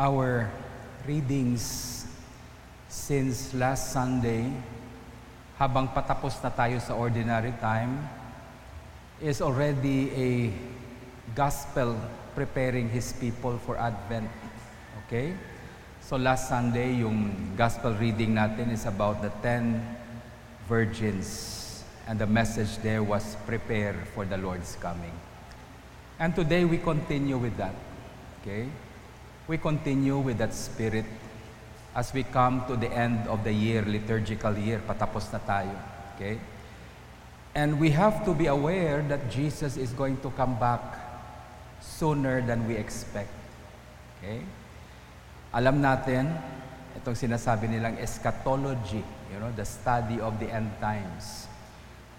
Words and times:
our 0.00 0.48
readings 1.04 2.08
since 2.88 3.52
last 3.52 3.92
Sunday, 3.92 4.48
habang 5.60 5.92
patapos 5.92 6.40
na 6.40 6.48
tayo 6.48 6.80
sa 6.80 6.96
ordinary 6.96 7.52
time, 7.60 8.00
is 9.20 9.44
already 9.44 10.08
a 10.16 10.28
gospel 11.36 12.00
preparing 12.32 12.88
His 12.88 13.12
people 13.12 13.60
for 13.68 13.76
Advent. 13.76 14.32
Okay? 15.04 15.36
So 16.00 16.16
last 16.16 16.48
Sunday, 16.48 17.04
yung 17.04 17.52
gospel 17.52 17.92
reading 18.00 18.40
natin 18.40 18.72
is 18.72 18.88
about 18.88 19.20
the 19.20 19.28
ten 19.44 19.84
virgins. 20.64 21.68
And 22.08 22.16
the 22.16 22.26
message 22.26 22.80
there 22.80 23.04
was 23.04 23.36
prepare 23.44 23.94
for 24.16 24.24
the 24.24 24.40
Lord's 24.40 24.80
coming. 24.80 25.12
And 26.16 26.32
today 26.32 26.64
we 26.64 26.80
continue 26.80 27.36
with 27.36 27.54
that. 27.60 27.76
Okay? 28.40 28.66
We 29.50 29.58
continue 29.58 30.14
with 30.22 30.38
that 30.38 30.54
spirit 30.54 31.10
as 31.96 32.14
we 32.14 32.22
come 32.22 32.62
to 32.70 32.78
the 32.78 32.86
end 32.86 33.26
of 33.26 33.42
the 33.42 33.50
year, 33.50 33.82
liturgical 33.82 34.54
year, 34.54 34.78
patapos 34.78 35.26
na 35.34 35.42
tayo. 35.42 35.74
Okay? 36.14 36.38
And 37.58 37.82
we 37.82 37.90
have 37.90 38.22
to 38.26 38.32
be 38.32 38.46
aware 38.46 39.02
that 39.10 39.26
Jesus 39.26 39.74
is 39.74 39.90
going 39.90 40.22
to 40.22 40.30
come 40.38 40.54
back 40.54 40.78
sooner 41.82 42.38
than 42.46 42.62
we 42.70 42.78
expect. 42.78 43.34
Okay? 44.22 44.38
Alam 45.50 45.82
natin, 45.82 46.30
itong 46.94 47.18
sinasabi 47.18 47.74
nilang 47.74 47.98
eschatology, 47.98 49.02
you 49.34 49.38
know, 49.42 49.50
the 49.58 49.66
study 49.66 50.22
of 50.22 50.38
the 50.38 50.46
end 50.46 50.70
times. 50.78 51.50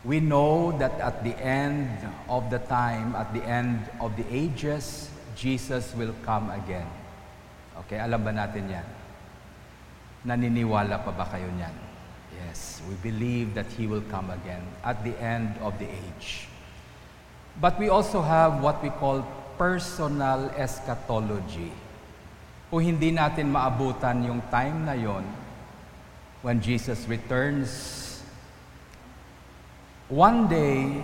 We 0.04 0.20
know 0.20 0.76
that 0.84 1.00
at 1.00 1.24
the 1.24 1.40
end 1.40 1.96
of 2.28 2.52
the 2.52 2.60
time, 2.68 3.16
at 3.16 3.32
the 3.32 3.48
end 3.48 3.88
of 4.04 4.20
the 4.20 4.28
ages, 4.28 5.08
Jesus 5.40 5.96
will 5.96 6.12
come 6.28 6.52
again. 6.52 6.92
Okay, 7.86 7.98
alam 7.98 8.22
ba 8.22 8.32
natin 8.32 8.70
yan? 8.70 8.88
Naniniwala 10.26 11.02
pa 11.02 11.12
ba 11.12 11.26
kayo 11.30 11.50
niyan? 11.54 11.76
Yes, 12.32 12.82
we 12.86 12.96
believe 13.02 13.54
that 13.58 13.70
He 13.74 13.86
will 13.86 14.06
come 14.10 14.30
again 14.30 14.62
at 14.86 15.02
the 15.02 15.14
end 15.22 15.58
of 15.66 15.78
the 15.82 15.90
age. 15.90 16.48
But 17.60 17.76
we 17.82 17.92
also 17.92 18.22
have 18.22 18.64
what 18.64 18.80
we 18.80 18.90
call 18.90 19.26
personal 19.58 20.54
eschatology. 20.56 21.74
Kung 22.72 22.82
hindi 22.82 23.12
natin 23.12 23.52
maabutan 23.52 24.24
yung 24.24 24.40
time 24.48 24.88
na 24.88 24.96
yon, 24.96 25.26
when 26.42 26.64
Jesus 26.64 27.06
returns 27.06 28.02
One 30.12 30.52
day, 30.52 31.00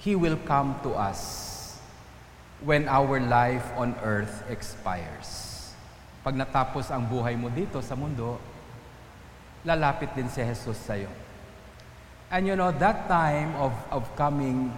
He 0.00 0.16
will 0.16 0.40
come 0.48 0.80
to 0.82 0.96
us 0.96 1.76
when 2.64 2.88
our 2.88 3.20
life 3.20 3.68
on 3.76 3.94
earth 4.00 4.40
expires. 4.48 5.55
Pag 6.26 6.34
natapos 6.34 6.90
ang 6.90 7.06
buhay 7.06 7.38
mo 7.38 7.46
dito 7.46 7.78
sa 7.78 7.94
mundo, 7.94 8.34
lalapit 9.62 10.10
din 10.10 10.26
si 10.26 10.42
Jesus 10.42 10.74
sa 10.74 10.98
iyo. 10.98 11.06
And 12.34 12.50
you 12.50 12.58
know, 12.58 12.74
that 12.82 13.06
time 13.06 13.54
of, 13.54 13.70
of 13.94 14.02
coming 14.18 14.74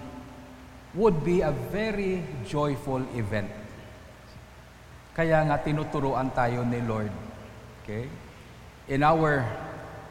would 0.93 1.25
be 1.25 1.41
a 1.41 1.49
very 1.73 2.21
joyful 2.45 3.01
event. 3.17 3.49
Kaya 5.17 5.41
nga 5.49 5.57
tinuturuan 5.57 6.29
tayo 6.37 6.69
ni 6.69 6.85
Lord. 6.85 7.09
Okay? 7.81 8.13
In 8.93 9.01
our 9.01 9.49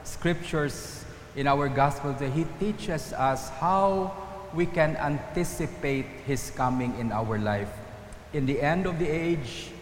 scriptures, 0.02 1.06
in 1.38 1.46
our 1.46 1.70
gospel 1.70 2.18
He 2.18 2.50
teaches 2.58 3.14
us 3.14 3.54
how 3.62 4.10
we 4.58 4.66
can 4.66 4.98
anticipate 4.98 6.10
His 6.26 6.50
coming 6.50 6.98
in 6.98 7.14
our 7.14 7.38
life. 7.38 7.70
In 8.34 8.50
the 8.50 8.58
end 8.58 8.90
of 8.90 8.98
the 8.98 9.06
age 9.06 9.77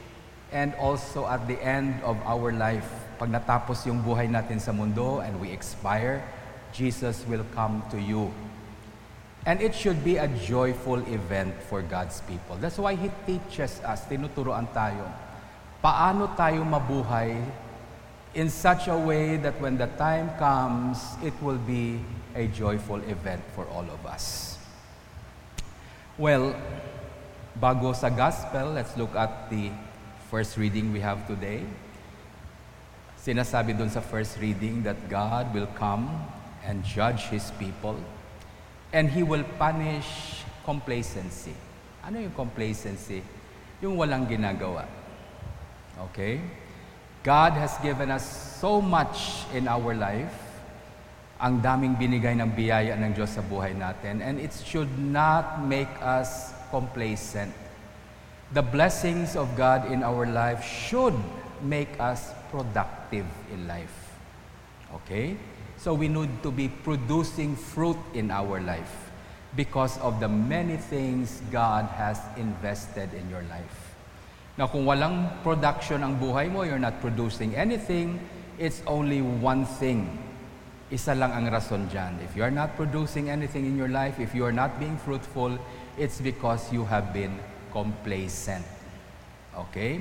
and 0.56 0.72
also 0.80 1.28
at 1.28 1.44
the 1.52 1.60
end 1.60 2.00
of 2.08 2.16
our 2.24 2.56
life. 2.56 2.88
Pag 3.20 3.28
natapos 3.28 3.84
yung 3.84 4.00
buhay 4.00 4.32
natin 4.32 4.56
sa 4.56 4.72
mundo 4.72 5.20
and 5.20 5.36
we 5.44 5.52
expire, 5.52 6.24
Jesus 6.72 7.28
will 7.28 7.44
come 7.52 7.84
to 7.92 8.00
you. 8.00 8.32
And 9.44 9.60
it 9.60 9.76
should 9.76 10.00
be 10.00 10.16
a 10.16 10.32
joyful 10.48 11.04
event 11.12 11.54
for 11.68 11.84
God's 11.84 12.24
people. 12.24 12.56
That's 12.56 12.80
why 12.80 12.96
He 12.96 13.12
teaches 13.28 13.84
us, 13.84 14.08
tinuturoan 14.08 14.72
tayo, 14.72 15.06
paano 15.84 16.32
tayo 16.40 16.64
mabuhay 16.64 17.36
in 18.34 18.48
such 18.48 18.88
a 18.88 18.96
way 18.98 19.36
that 19.38 19.60
when 19.60 19.76
the 19.76 19.92
time 20.00 20.32
comes, 20.40 21.04
it 21.20 21.36
will 21.44 21.60
be 21.60 22.00
a 22.34 22.48
joyful 22.48 23.04
event 23.12 23.44
for 23.54 23.68
all 23.70 23.86
of 23.86 24.02
us. 24.08 24.58
Well, 26.18 26.56
bago 27.60 27.92
sa 27.92 28.08
gospel, 28.08 28.72
let's 28.72 28.96
look 28.96 29.16
at 29.20 29.52
the 29.52 29.70
first 30.30 30.58
reading 30.58 30.90
we 30.90 31.00
have 31.00 31.28
today. 31.30 31.62
Sinasabi 33.22 33.78
dun 33.78 33.90
sa 33.90 34.02
first 34.02 34.38
reading 34.42 34.82
that 34.86 34.98
God 35.10 35.54
will 35.54 35.70
come 35.78 36.10
and 36.66 36.82
judge 36.82 37.30
His 37.30 37.54
people 37.62 37.98
and 38.94 39.10
He 39.10 39.22
will 39.22 39.46
punish 39.58 40.42
complacency. 40.66 41.54
Ano 42.06 42.22
yung 42.22 42.34
complacency? 42.34 43.22
Yung 43.82 43.98
walang 43.98 44.26
ginagawa. 44.30 44.86
Okay? 46.10 46.42
God 47.26 47.58
has 47.58 47.78
given 47.82 48.14
us 48.14 48.26
so 48.62 48.82
much 48.82 49.46
in 49.54 49.66
our 49.66 49.98
life. 49.98 50.34
Ang 51.42 51.62
daming 51.62 51.98
binigay 51.98 52.38
ng 52.38 52.54
biyaya 52.54 52.94
ng 52.98 53.14
Diyos 53.14 53.34
sa 53.34 53.42
buhay 53.42 53.74
natin. 53.74 54.22
And 54.22 54.38
it 54.38 54.54
should 54.54 54.90
not 55.02 55.66
make 55.66 55.90
us 56.02 56.54
complacent. 56.70 57.65
The 58.54 58.62
blessings 58.62 59.36
of 59.36 59.50
God 59.58 59.90
in 59.90 60.04
our 60.04 60.26
life 60.30 60.62
should 60.62 61.16
make 61.66 61.90
us 62.00 62.30
productive 62.52 63.26
in 63.52 63.68
life. 63.68 64.14
Okay? 64.94 65.38
So 65.78 65.94
we 65.94 66.08
need 66.08 66.30
to 66.44 66.52
be 66.52 66.70
producing 66.70 67.56
fruit 67.56 67.98
in 68.14 68.30
our 68.30 68.62
life 68.62 69.12
because 69.56 69.98
of 70.00 70.20
the 70.20 70.28
many 70.28 70.78
things 70.78 71.42
God 71.52 71.86
has 71.98 72.22
invested 72.38 73.14
in 73.14 73.30
your 73.30 73.44
life. 73.50 73.96
Na 74.56 74.68
kung 74.68 74.86
walang 74.86 75.44
production 75.44 76.04
ang 76.04 76.16
buhay 76.16 76.48
mo, 76.48 76.64
you're 76.64 76.80
not 76.80 77.02
producing 77.02 77.56
anything, 77.56 78.20
it's 78.56 78.80
only 78.88 79.20
one 79.20 79.66
thing. 79.66 80.08
Isa 80.94 81.12
lang 81.18 81.34
ang 81.34 81.52
rason 81.52 81.90
dyan. 81.92 82.22
If 82.24 82.38
you're 82.38 82.54
not 82.54 82.78
producing 82.78 83.28
anything 83.28 83.66
in 83.66 83.76
your 83.76 83.92
life, 83.92 84.22
if 84.22 84.32
you're 84.32 84.56
not 84.56 84.80
being 84.80 84.96
fruitful, 85.02 85.58
it's 85.98 86.22
because 86.22 86.72
you 86.72 86.86
have 86.88 87.12
been 87.12 87.36
complacent. 87.76 88.64
Okay? 89.52 90.00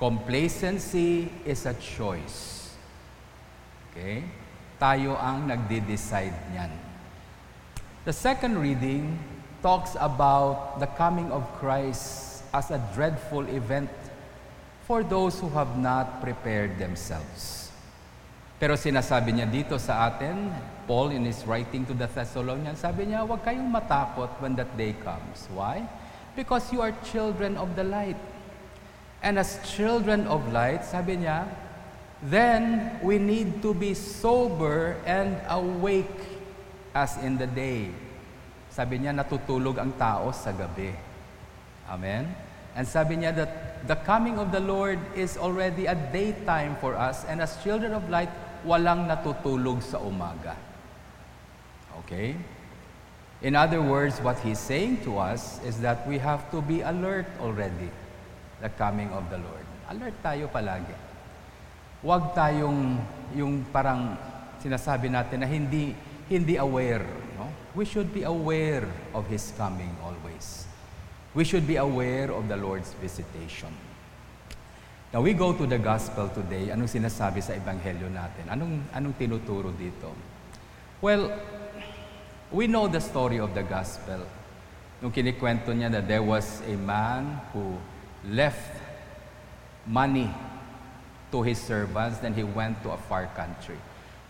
Complacency 0.00 1.28
is 1.44 1.68
a 1.68 1.76
choice. 1.76 2.72
Okay? 3.92 4.24
Tayo 4.80 5.20
ang 5.20 5.44
nagde-decide 5.44 6.32
niyan. 6.56 6.72
The 8.08 8.16
second 8.16 8.56
reading 8.56 9.20
talks 9.60 9.92
about 10.00 10.80
the 10.80 10.88
coming 10.96 11.28
of 11.28 11.44
Christ 11.60 12.40
as 12.56 12.72
a 12.72 12.80
dreadful 12.96 13.44
event 13.52 13.92
for 14.88 15.04
those 15.04 15.36
who 15.36 15.52
have 15.52 15.76
not 15.76 16.24
prepared 16.24 16.80
themselves. 16.80 17.68
Pero 18.56 18.80
sinasabi 18.80 19.36
niya 19.36 19.48
dito 19.48 19.76
sa 19.76 20.08
atin, 20.08 20.48
Paul 20.88 21.12
in 21.12 21.28
his 21.28 21.44
writing 21.44 21.84
to 21.84 21.92
the 21.92 22.08
Thessalonians, 22.08 22.80
sabi 22.80 23.12
niya, 23.12 23.28
huwag 23.28 23.44
kayong 23.44 23.68
matakot 23.68 24.32
when 24.40 24.56
that 24.56 24.72
day 24.80 24.96
comes. 25.04 25.44
Why? 25.52 25.84
Because 26.36 26.72
you 26.72 26.80
are 26.80 26.92
children 27.04 27.56
of 27.56 27.76
the 27.76 27.84
light. 27.84 28.16
And 29.22 29.38
as 29.38 29.60
children 29.68 30.26
of 30.26 30.52
light, 30.52 30.84
sabi 30.84 31.20
niya, 31.20 31.44
then 32.22 32.96
we 33.02 33.18
need 33.18 33.60
to 33.60 33.72
be 33.72 33.92
sober 33.92 34.96
and 35.04 35.36
awake 35.48 36.08
as 36.94 37.16
in 37.20 37.36
the 37.36 37.46
day. 37.46 37.92
Sabi 38.70 39.00
niya, 39.00 39.12
natutulog 39.12 39.76
ang 39.76 39.92
tao 39.98 40.30
sa 40.32 40.52
gabi. 40.52 40.94
Amen? 41.90 42.28
And 42.76 42.86
sabi 42.86 43.18
niya 43.18 43.34
that 43.34 43.84
the 43.88 43.98
coming 44.06 44.38
of 44.38 44.52
the 44.52 44.60
Lord 44.62 44.98
is 45.18 45.36
already 45.36 45.90
a 45.90 45.96
daytime 45.96 46.78
for 46.78 46.94
us 46.94 47.26
and 47.26 47.42
as 47.42 47.58
children 47.66 47.92
of 47.92 48.06
light, 48.08 48.30
walang 48.62 49.08
natutulog 49.10 49.82
sa 49.82 49.98
umaga. 49.98 50.54
Okay? 52.04 52.36
In 53.40 53.56
other 53.56 53.80
words, 53.80 54.20
what 54.20 54.36
he's 54.44 54.60
saying 54.60 55.00
to 55.08 55.16
us 55.16 55.60
is 55.64 55.80
that 55.80 56.04
we 56.04 56.20
have 56.20 56.44
to 56.52 56.60
be 56.60 56.84
alert 56.84 57.24
already 57.40 57.88
the 58.60 58.68
coming 58.76 59.08
of 59.16 59.24
the 59.32 59.40
Lord. 59.40 59.64
Alert 59.88 60.16
tayo 60.20 60.46
palagi. 60.52 60.92
Huwag 62.04 62.36
tayong 62.36 63.00
yung 63.32 63.64
parang 63.72 64.16
sinasabi 64.60 65.08
natin 65.08 65.40
na 65.40 65.48
hindi 65.48 65.96
hindi 66.28 66.60
aware, 66.60 67.04
no? 67.40 67.48
We 67.72 67.88
should 67.88 68.12
be 68.12 68.22
aware 68.28 68.86
of 69.16 69.24
his 69.26 69.52
coming 69.56 69.92
always 70.04 70.70
we 71.34 71.44
should 71.44 71.66
be 71.66 71.76
aware 71.76 72.30
of 72.32 72.48
the 72.48 72.56
Lord's 72.56 72.92
visitation. 72.94 73.70
Now 75.12 75.22
we 75.22 75.32
go 75.32 75.52
to 75.52 75.66
the 75.66 75.78
gospel 75.78 76.28
today. 76.30 76.70
Anong 76.70 76.90
sinasabi 76.90 77.42
sa 77.42 77.54
ebanghelyo 77.54 78.10
natin? 78.10 78.46
Anong 78.50 78.82
anong 78.94 79.14
tinuturo 79.18 79.74
dito? 79.74 80.10
Well, 81.02 81.34
we 82.52 82.66
know 82.66 82.88
the 82.88 83.00
story 83.00 83.38
of 83.38 83.54
the 83.54 83.62
gospel. 83.62 84.26
Nung 85.00 85.12
kinikwento 85.12 85.72
niya 85.72 85.90
that 85.90 86.08
there 86.08 86.22
was 86.22 86.60
a 86.68 86.76
man 86.76 87.40
who 87.54 87.78
left 88.28 88.76
money 89.86 90.28
to 91.32 91.42
his 91.42 91.58
servants, 91.58 92.18
then 92.18 92.34
he 92.34 92.42
went 92.44 92.82
to 92.82 92.90
a 92.90 93.00
far 93.08 93.26
country. 93.32 93.78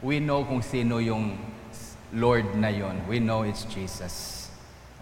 We 0.03 0.21
know 0.21 0.45
kung 0.45 0.63
sino 0.63 0.99
yung 0.99 1.39
Lord 2.13 2.55
na 2.55 2.69
yon. 2.69 3.03
We 3.09 3.19
know 3.19 3.43
it's 3.43 3.65
Jesus. 3.65 4.49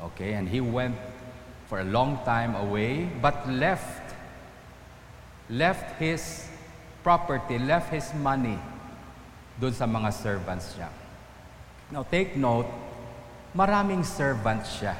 Okay, 0.00 0.34
and 0.34 0.48
he 0.48 0.60
went 0.60 0.96
for 1.66 1.80
a 1.80 1.84
long 1.84 2.22
time 2.24 2.54
away, 2.54 3.10
but 3.20 3.48
left, 3.50 4.14
left 5.50 5.98
his 5.98 6.48
property, 7.02 7.58
left 7.58 7.92
his 7.92 8.14
money 8.14 8.58
doon 9.60 9.74
sa 9.74 9.84
mga 9.84 10.12
servants 10.14 10.78
niya. 10.78 10.88
Now 11.90 12.06
take 12.06 12.36
note, 12.36 12.68
maraming 13.56 14.04
servants 14.04 14.80
siya. 14.80 14.96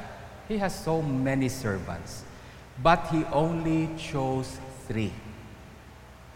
He 0.49 0.57
has 0.57 0.73
so 0.73 1.01
many 1.01 1.49
servants. 1.49 2.25
But 2.79 3.11
he 3.11 3.27
only 3.35 3.91
chose 3.99 4.55
three. 4.87 5.11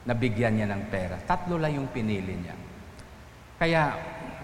Nabigyan 0.03 0.59
niya 0.59 0.67
ng 0.67 0.91
pera. 0.91 1.15
Tatlo 1.23 1.55
lang 1.55 1.79
yung 1.79 1.87
pinili 1.87 2.35
niya. 2.35 2.55
Kaya, 3.55 3.95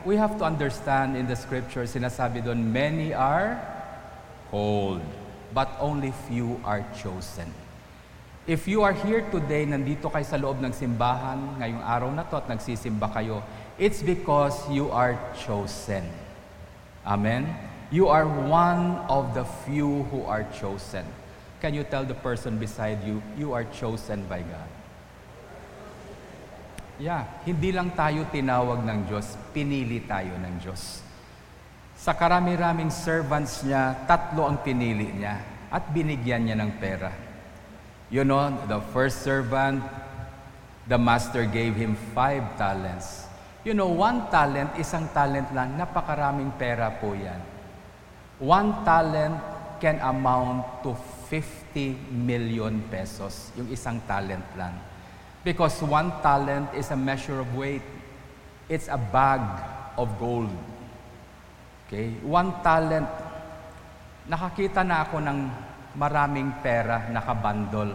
we 0.08 0.16
have 0.16 0.40
to 0.40 0.48
understand 0.48 1.20
in 1.20 1.28
the 1.28 1.36
scripture, 1.36 1.84
sinasabi 1.84 2.40
doon, 2.40 2.72
many 2.72 3.12
are 3.12 3.60
called, 4.48 5.04
but 5.52 5.68
only 5.84 6.16
few 6.32 6.56
are 6.64 6.88
chosen. 6.96 7.52
If 8.48 8.66
you 8.66 8.82
are 8.82 8.96
here 8.96 9.28
today, 9.28 9.68
nandito 9.68 10.08
kayo 10.08 10.24
sa 10.24 10.40
loob 10.40 10.64
ng 10.64 10.72
simbahan, 10.72 11.60
ngayong 11.60 11.84
araw 11.84 12.10
na 12.16 12.24
to 12.26 12.40
at 12.40 12.48
nagsisimba 12.48 13.12
kayo, 13.12 13.44
it's 13.76 14.00
because 14.00 14.56
you 14.72 14.88
are 14.90 15.20
chosen. 15.36 16.08
Amen? 17.06 17.48
You 17.92 18.08
are 18.08 18.28
one 18.28 19.02
of 19.10 19.34
the 19.34 19.46
few 19.66 20.04
who 20.14 20.24
are 20.26 20.46
chosen. 20.54 21.06
Can 21.60 21.74
you 21.74 21.84
tell 21.84 22.06
the 22.06 22.16
person 22.16 22.58
beside 22.58 23.04
you, 23.04 23.22
you 23.38 23.52
are 23.54 23.66
chosen 23.68 24.24
by 24.30 24.46
God? 24.46 24.70
Yeah, 27.00 27.24
hindi 27.48 27.72
lang 27.72 27.96
tayo 27.96 28.28
tinawag 28.28 28.84
ng 28.84 29.08
Diyos, 29.08 29.40
pinili 29.56 30.04
tayo 30.04 30.36
ng 30.36 30.60
Diyos. 30.60 31.00
Sa 31.96 32.12
karami-raming 32.12 32.92
servants 32.92 33.64
niya, 33.64 34.04
tatlo 34.04 34.48
ang 34.48 34.60
pinili 34.60 35.08
niya 35.16 35.40
at 35.72 35.88
binigyan 35.96 36.44
niya 36.44 36.60
ng 36.60 36.76
pera. 36.76 37.12
You 38.12 38.28
know, 38.28 38.52
the 38.68 38.84
first 38.92 39.24
servant, 39.24 39.80
the 40.92 40.98
master 40.98 41.48
gave 41.48 41.78
him 41.78 41.96
five 42.12 42.44
talents. 42.60 43.29
You 43.68 43.76
know, 43.76 43.92
one 43.92 44.32
talent, 44.32 44.80
isang 44.80 45.12
talent 45.12 45.52
lang, 45.52 45.76
napakaraming 45.76 46.56
pera 46.56 46.96
po 46.96 47.12
yan. 47.12 47.44
One 48.40 48.88
talent 48.88 49.36
can 49.84 50.00
amount 50.00 50.80
to 50.88 50.96
50 51.28 52.16
million 52.16 52.80
pesos, 52.88 53.52
yung 53.60 53.68
isang 53.68 54.00
talent 54.08 54.48
lang. 54.56 54.72
Because 55.44 55.84
one 55.84 56.24
talent 56.24 56.72
is 56.72 56.88
a 56.92 57.00
measure 57.00 57.44
of 57.44 57.52
weight. 57.52 57.84
It's 58.72 58.88
a 58.88 58.96
bag 58.96 59.44
of 60.00 60.08
gold. 60.16 60.52
Okay? 61.88 62.16
One 62.24 62.64
talent. 62.64 63.12
Nakakita 64.32 64.88
na 64.88 65.04
ako 65.04 65.20
ng 65.20 65.40
maraming 66.00 66.64
pera 66.64 67.12
nakabandol. 67.12 67.92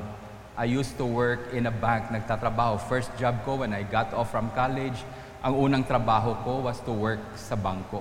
I 0.61 0.69
used 0.69 1.01
to 1.01 1.07
work 1.09 1.57
in 1.57 1.67
a 1.67 1.75
bank, 1.75 2.13
nagtatrabaho. 2.13 2.79
First 2.85 3.17
job 3.17 3.43
ko 3.49 3.65
when 3.65 3.73
I 3.73 3.83
got 3.83 4.13
off 4.13 4.31
from 4.31 4.53
college, 4.53 5.01
ang 5.45 5.55
unang 5.61 5.85
trabaho 5.85 6.41
ko 6.41 6.65
was 6.65 6.81
to 6.81 6.97
work 6.97 7.37
sa 7.37 7.53
bangko. 7.53 8.01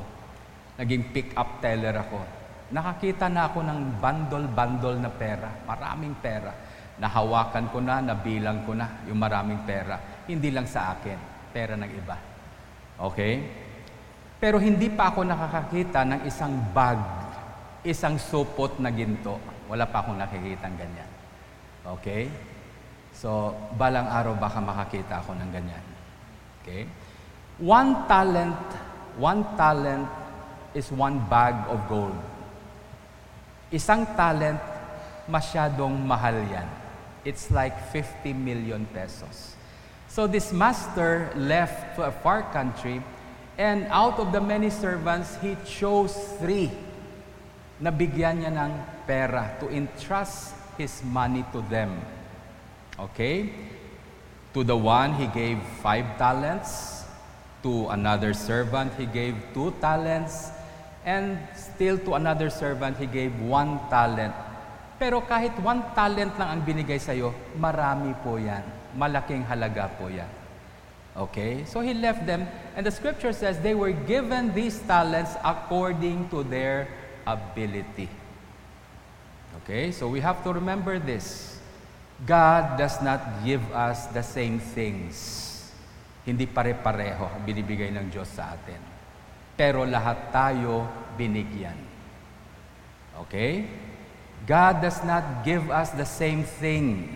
Naging 0.79 1.11
pick-up 1.11 1.59
teller 1.59 1.91
ako. 1.91 2.23
Nakakita 2.71 3.27
na 3.27 3.51
ako 3.51 3.59
ng 3.67 3.99
bandol-bandol 3.99 4.95
na 5.03 5.11
pera, 5.11 5.51
maraming 5.67 6.15
pera. 6.23 6.55
Nahawakan 7.03 7.67
ko 7.67 7.83
na, 7.83 7.99
nabilang 7.99 8.63
ko 8.63 8.71
na 8.71 9.03
yung 9.11 9.19
maraming 9.19 9.59
pera. 9.67 10.23
Hindi 10.23 10.55
lang 10.55 10.63
sa 10.63 10.95
akin, 10.95 11.51
pera 11.51 11.75
ng 11.75 11.91
iba. 11.91 12.17
Okay? 13.11 13.43
Pero 14.39 14.55
hindi 14.55 14.87
pa 14.87 15.11
ako 15.11 15.27
nakakakita 15.27 16.07
ng 16.07 16.21
isang 16.23 16.55
bag, 16.71 16.97
isang 17.83 18.15
supot 18.15 18.79
na 18.79 18.87
ginto. 18.87 19.35
Wala 19.67 19.83
pa 19.83 19.99
akong 19.99 20.15
nakikita 20.15 20.71
ng 20.71 20.77
ganyan. 20.79 21.11
Okay? 21.99 22.31
So, 23.11 23.51
balang 23.75 24.07
araw 24.07 24.31
baka 24.39 24.63
makakita 24.63 25.19
ako 25.19 25.35
ng 25.35 25.51
ganyan. 25.51 25.85
Okay? 26.63 26.87
One 27.61 28.07
talent, 28.07 28.57
one 29.17 29.45
talent 29.57 30.09
is 30.73 30.91
one 30.91 31.21
bag 31.29 31.53
of 31.69 31.85
gold. 31.85 32.17
Isang 33.69 34.09
talent, 34.17 34.61
masyadong 35.29 36.01
mahal 36.01 36.41
yan. 36.49 36.65
It's 37.21 37.53
like 37.53 37.77
50 37.93 38.33
million 38.33 38.85
pesos. 38.89 39.55
So 40.09 40.27
this 40.27 40.53
master 40.53 41.29
left 41.37 41.95
to 41.97 42.09
a 42.09 42.11
far 42.11 42.45
country, 42.53 43.01
and 43.57 43.85
out 43.89 44.19
of 44.19 44.31
the 44.33 44.41
many 44.41 44.69
servants, 44.69 45.37
he 45.41 45.57
chose 45.65 46.13
three 46.41 46.69
na 47.81 47.89
bigyan 47.89 48.45
niya 48.45 48.53
ng 48.53 48.73
pera 49.09 49.57
to 49.61 49.69
entrust 49.73 50.53
his 50.77 51.01
money 51.05 51.45
to 51.53 51.61
them. 51.69 51.97
Okay? 52.97 53.49
To 54.53 54.61
the 54.61 54.77
one, 54.77 55.17
he 55.17 55.25
gave 55.33 55.57
five 55.81 56.05
talents. 56.17 56.92
To 57.63 57.87
another 57.89 58.35
servant, 58.35 58.91
he 58.99 59.07
gave 59.07 59.39
two 59.55 59.71
talents. 59.79 60.51
And 61.03 61.39
still 61.55 61.97
to 62.07 62.15
another 62.15 62.51
servant, 62.51 62.99
he 62.99 63.07
gave 63.07 63.31
one 63.39 63.79
talent. 63.87 64.35
Pero 64.99 65.19
kahit 65.19 65.51
one 65.59 65.83
talent 65.91 66.35
lang 66.39 66.47
ang 66.47 66.61
binigay 66.63 66.95
sa 66.95 67.11
iyo, 67.11 67.35
marami 67.59 68.15
po 68.23 68.39
yan. 68.39 68.63
Malaking 68.95 69.43
halaga 69.43 69.91
po 69.99 70.07
yan. 70.07 70.29
Okay? 71.15 71.65
So 71.67 71.79
he 71.81 71.93
left 71.93 72.25
them, 72.25 72.47
and 72.75 72.85
the 72.85 72.91
scripture 72.91 73.33
says 73.33 73.59
they 73.59 73.75
were 73.75 73.91
given 73.91 74.53
these 74.55 74.79
talents 74.87 75.35
according 75.43 76.29
to 76.29 76.43
their 76.43 76.87
ability. 77.27 78.09
Okay? 79.63 79.91
So 79.91 80.07
we 80.07 80.19
have 80.21 80.43
to 80.43 80.53
remember 80.53 80.97
this. 80.99 81.59
God 82.25 82.77
does 82.77 83.01
not 83.01 83.43
give 83.43 83.61
us 83.75 84.07
the 84.07 84.23
same 84.23 84.59
things. 84.59 85.52
Hindi 86.23 86.47
pare-pareho 86.47 87.27
ang 87.27 87.43
binibigay 87.43 87.91
ng 87.91 88.07
Diyos 88.07 88.31
sa 88.31 88.55
atin. 88.55 88.79
Pero 89.59 89.83
lahat 89.83 90.31
tayo 90.31 90.87
binigyan. 91.19 91.75
Okay? 93.27 93.67
God 94.47 94.83
does 94.83 94.99
not 95.03 95.43
give 95.47 95.71
us 95.71 95.91
the 95.95 96.07
same 96.07 96.43
thing, 96.43 97.15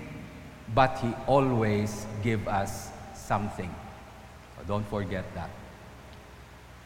but 0.72 0.96
He 1.04 1.12
always 1.28 2.08
give 2.24 2.48
us 2.48 2.92
something. 3.16 3.72
So 4.56 4.64
don't 4.68 4.88
forget 4.88 5.28
that. 5.36 5.52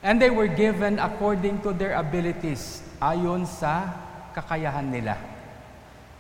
And 0.02 0.18
they 0.18 0.34
were 0.34 0.50
given 0.50 0.98
according 0.98 1.62
to 1.62 1.74
their 1.78 1.94
abilities, 1.94 2.82
ayon 2.98 3.46
sa 3.46 3.94
kakayahan 4.34 4.90
nila. 4.90 5.18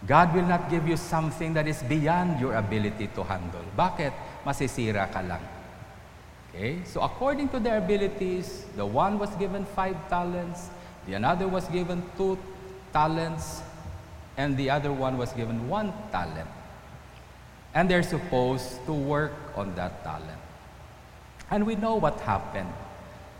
God 0.05 0.33
will 0.33 0.45
not 0.45 0.69
give 0.69 0.85
you 0.89 0.97
something 0.97 1.53
that 1.53 1.69
is 1.69 1.81
beyond 1.85 2.41
your 2.41 2.57
ability 2.57 3.09
to 3.13 3.21
handle. 3.25 3.65
Bakit? 3.77 4.41
Masisira 4.45 5.05
ka 5.09 5.21
lang. 5.21 5.60
Okay? 6.51 6.83
So 6.83 7.01
according 7.01 7.49
to 7.49 7.59
their 7.59 7.77
abilities, 7.77 8.65
the 8.75 8.85
one 8.85 9.17
was 9.17 9.31
given 9.35 9.65
five 9.65 9.95
talents, 10.09 10.69
the 11.07 11.13
another 11.15 11.47
was 11.47 11.65
given 11.67 12.03
two 12.17 12.37
talents, 12.91 13.61
and 14.37 14.57
the 14.57 14.69
other 14.69 14.91
one 14.91 15.17
was 15.17 15.31
given 15.33 15.67
one 15.67 15.93
talent. 16.11 16.49
And 17.73 17.89
they're 17.89 18.03
supposed 18.03 18.85
to 18.85 18.93
work 18.93 19.33
on 19.55 19.75
that 19.75 20.03
talent. 20.03 20.39
And 21.49 21.65
we 21.65 21.75
know 21.75 21.95
what 21.95 22.19
happened. 22.19 22.71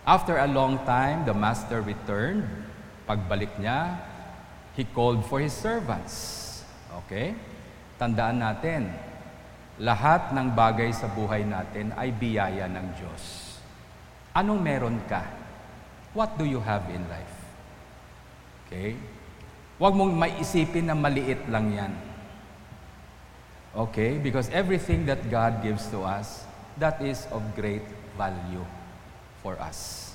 After 0.08 0.38
a 0.38 0.48
long 0.48 0.80
time, 0.86 1.26
the 1.26 1.34
master 1.34 1.82
returned. 1.82 2.48
Pagbalik 3.08 3.52
niya, 3.60 4.00
he 4.76 4.86
called 4.86 5.26
for 5.28 5.40
his 5.40 5.54
servants. 5.54 6.64
Okay? 7.04 7.36
Tandaan 8.00 8.40
natin, 8.40 8.90
lahat 9.82 10.30
ng 10.30 10.54
bagay 10.54 10.94
sa 10.94 11.10
buhay 11.10 11.42
natin 11.42 11.90
ay 11.98 12.14
biyaya 12.14 12.70
ng 12.70 12.88
Diyos. 13.02 13.58
Anong 14.38 14.62
meron 14.62 15.02
ka? 15.10 15.26
What 16.14 16.38
do 16.38 16.46
you 16.46 16.62
have 16.62 16.86
in 16.94 17.02
life? 17.10 17.36
Okay? 18.70 18.94
Huwag 19.82 19.98
mong 19.98 20.14
maisipin 20.14 20.86
na 20.86 20.94
maliit 20.94 21.42
lang 21.50 21.74
yan. 21.74 21.94
Okay? 23.74 24.22
Because 24.22 24.54
everything 24.54 25.10
that 25.10 25.26
God 25.34 25.66
gives 25.66 25.90
to 25.90 26.06
us, 26.06 26.46
that 26.78 27.02
is 27.02 27.26
of 27.34 27.42
great 27.58 27.84
value 28.14 28.64
for 29.42 29.58
us. 29.58 30.11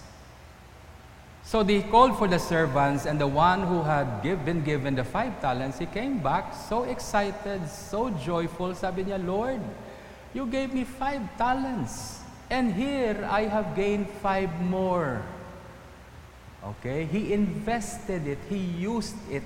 So 1.46 1.62
they 1.62 1.80
called 1.80 2.18
for 2.18 2.26
the 2.26 2.42
servants, 2.42 3.06
and 3.06 3.20
the 3.20 3.30
one 3.30 3.62
who 3.62 3.86
had 3.86 4.20
give, 4.20 4.44
been 4.44 4.64
given 4.64 4.96
the 4.96 5.04
five 5.04 5.40
talents, 5.40 5.78
he 5.78 5.86
came 5.86 6.18
back 6.18 6.52
so 6.52 6.82
excited, 6.82 7.70
so 7.70 8.10
joyful. 8.10 8.74
Sabi 8.74 9.04
niya, 9.04 9.24
Lord, 9.24 9.62
you 10.34 10.50
gave 10.50 10.74
me 10.74 10.82
five 10.82 11.22
talents, 11.38 12.18
and 12.50 12.74
here 12.74 13.22
I 13.30 13.46
have 13.46 13.76
gained 13.76 14.10
five 14.18 14.50
more. 14.60 15.22
Okay? 16.66 17.06
He 17.06 17.32
invested 17.32 18.26
it, 18.26 18.38
he 18.50 18.58
used 18.58 19.14
it 19.30 19.44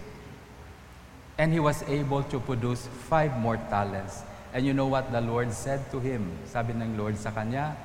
and 1.36 1.52
he 1.52 1.60
was 1.60 1.82
able 1.84 2.22
to 2.24 2.40
produce 2.40 2.88
five 3.08 3.36
more 3.36 3.56
talents. 3.68 4.24
And 4.52 4.64
you 4.64 4.72
know 4.72 4.86
what 4.86 5.12
the 5.12 5.20
Lord 5.20 5.52
said 5.52 5.84
to 5.92 6.00
him? 6.00 6.32
Sabi 6.44 6.72
ng 6.72 6.96
Lord 6.96 7.16
sa 7.16 7.28
kanya, 7.28 7.76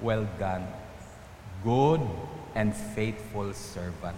Well 0.00 0.28
done, 0.40 0.64
good 1.64 2.00
and 2.54 2.74
faithful 2.74 3.52
servant. 3.52 4.16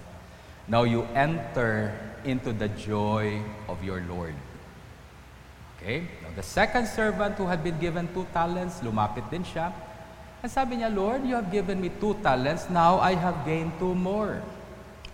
Now 0.67 0.85
you 0.85 1.05
enter 1.15 1.93
into 2.25 2.53
the 2.53 2.69
joy 2.69 3.41
of 3.69 3.85
your 3.85 4.01
Lord. 4.09 4.35
Okay? 5.77 6.09
Now 6.23 6.33
the 6.35 6.43
second 6.43 6.89
servant 6.89 7.37
who 7.37 7.47
had 7.47 7.63
been 7.63 7.79
given 7.79 8.09
two 8.15 8.27
talents, 8.33 8.81
lumapit 8.81 9.29
din 9.31 9.45
siya. 9.45 9.73
And 10.43 10.53
sabi 10.53 10.77
niya, 10.77 10.93
Lord, 10.93 11.25
you 11.25 11.37
have 11.37 11.53
given 11.53 11.81
me 11.81 11.91
two 12.01 12.17
talents, 12.21 12.69
now 12.69 13.01
I 13.01 13.15
have 13.15 13.45
gained 13.45 13.73
two 13.79 13.95
more. 13.95 14.41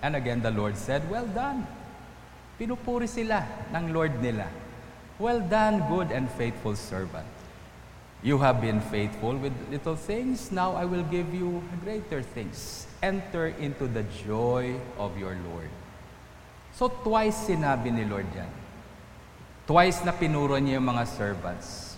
And 0.03 0.17
again, 0.17 0.43
the 0.43 0.51
Lord 0.51 0.77
said, 0.77 1.09
Well 1.11 1.27
done. 1.27 1.67
Pinupuri 2.59 3.09
sila 3.09 3.47
ng 3.75 3.93
Lord 3.93 4.21
nila. 4.23 4.47
Well 5.19 5.41
done, 5.41 5.85
good 5.89 6.11
and 6.11 6.31
faithful 6.31 6.75
servant. 6.75 7.27
You 8.23 8.39
have 8.39 8.61
been 8.61 8.81
faithful 8.81 9.37
with 9.37 9.53
little 9.71 9.97
things, 9.97 10.53
now 10.53 10.77
I 10.77 10.85
will 10.85 11.05
give 11.05 11.33
you 11.33 11.63
greater 11.85 12.23
things. 12.23 12.90
Enter 13.01 13.53
into 13.57 13.89
the 13.89 14.05
joy 14.25 14.77
of 15.01 15.17
your 15.17 15.33
Lord. 15.49 15.73
So 16.77 16.89
twice 16.89 17.49
sinabi 17.49 17.89
ni 17.89 18.05
Lord 18.05 18.29
yan. 18.37 18.53
Twice 19.65 20.05
na 20.05 20.13
pinuro 20.13 20.61
niya 20.61 20.77
yung 20.79 20.89
mga 20.93 21.05
servants. 21.09 21.97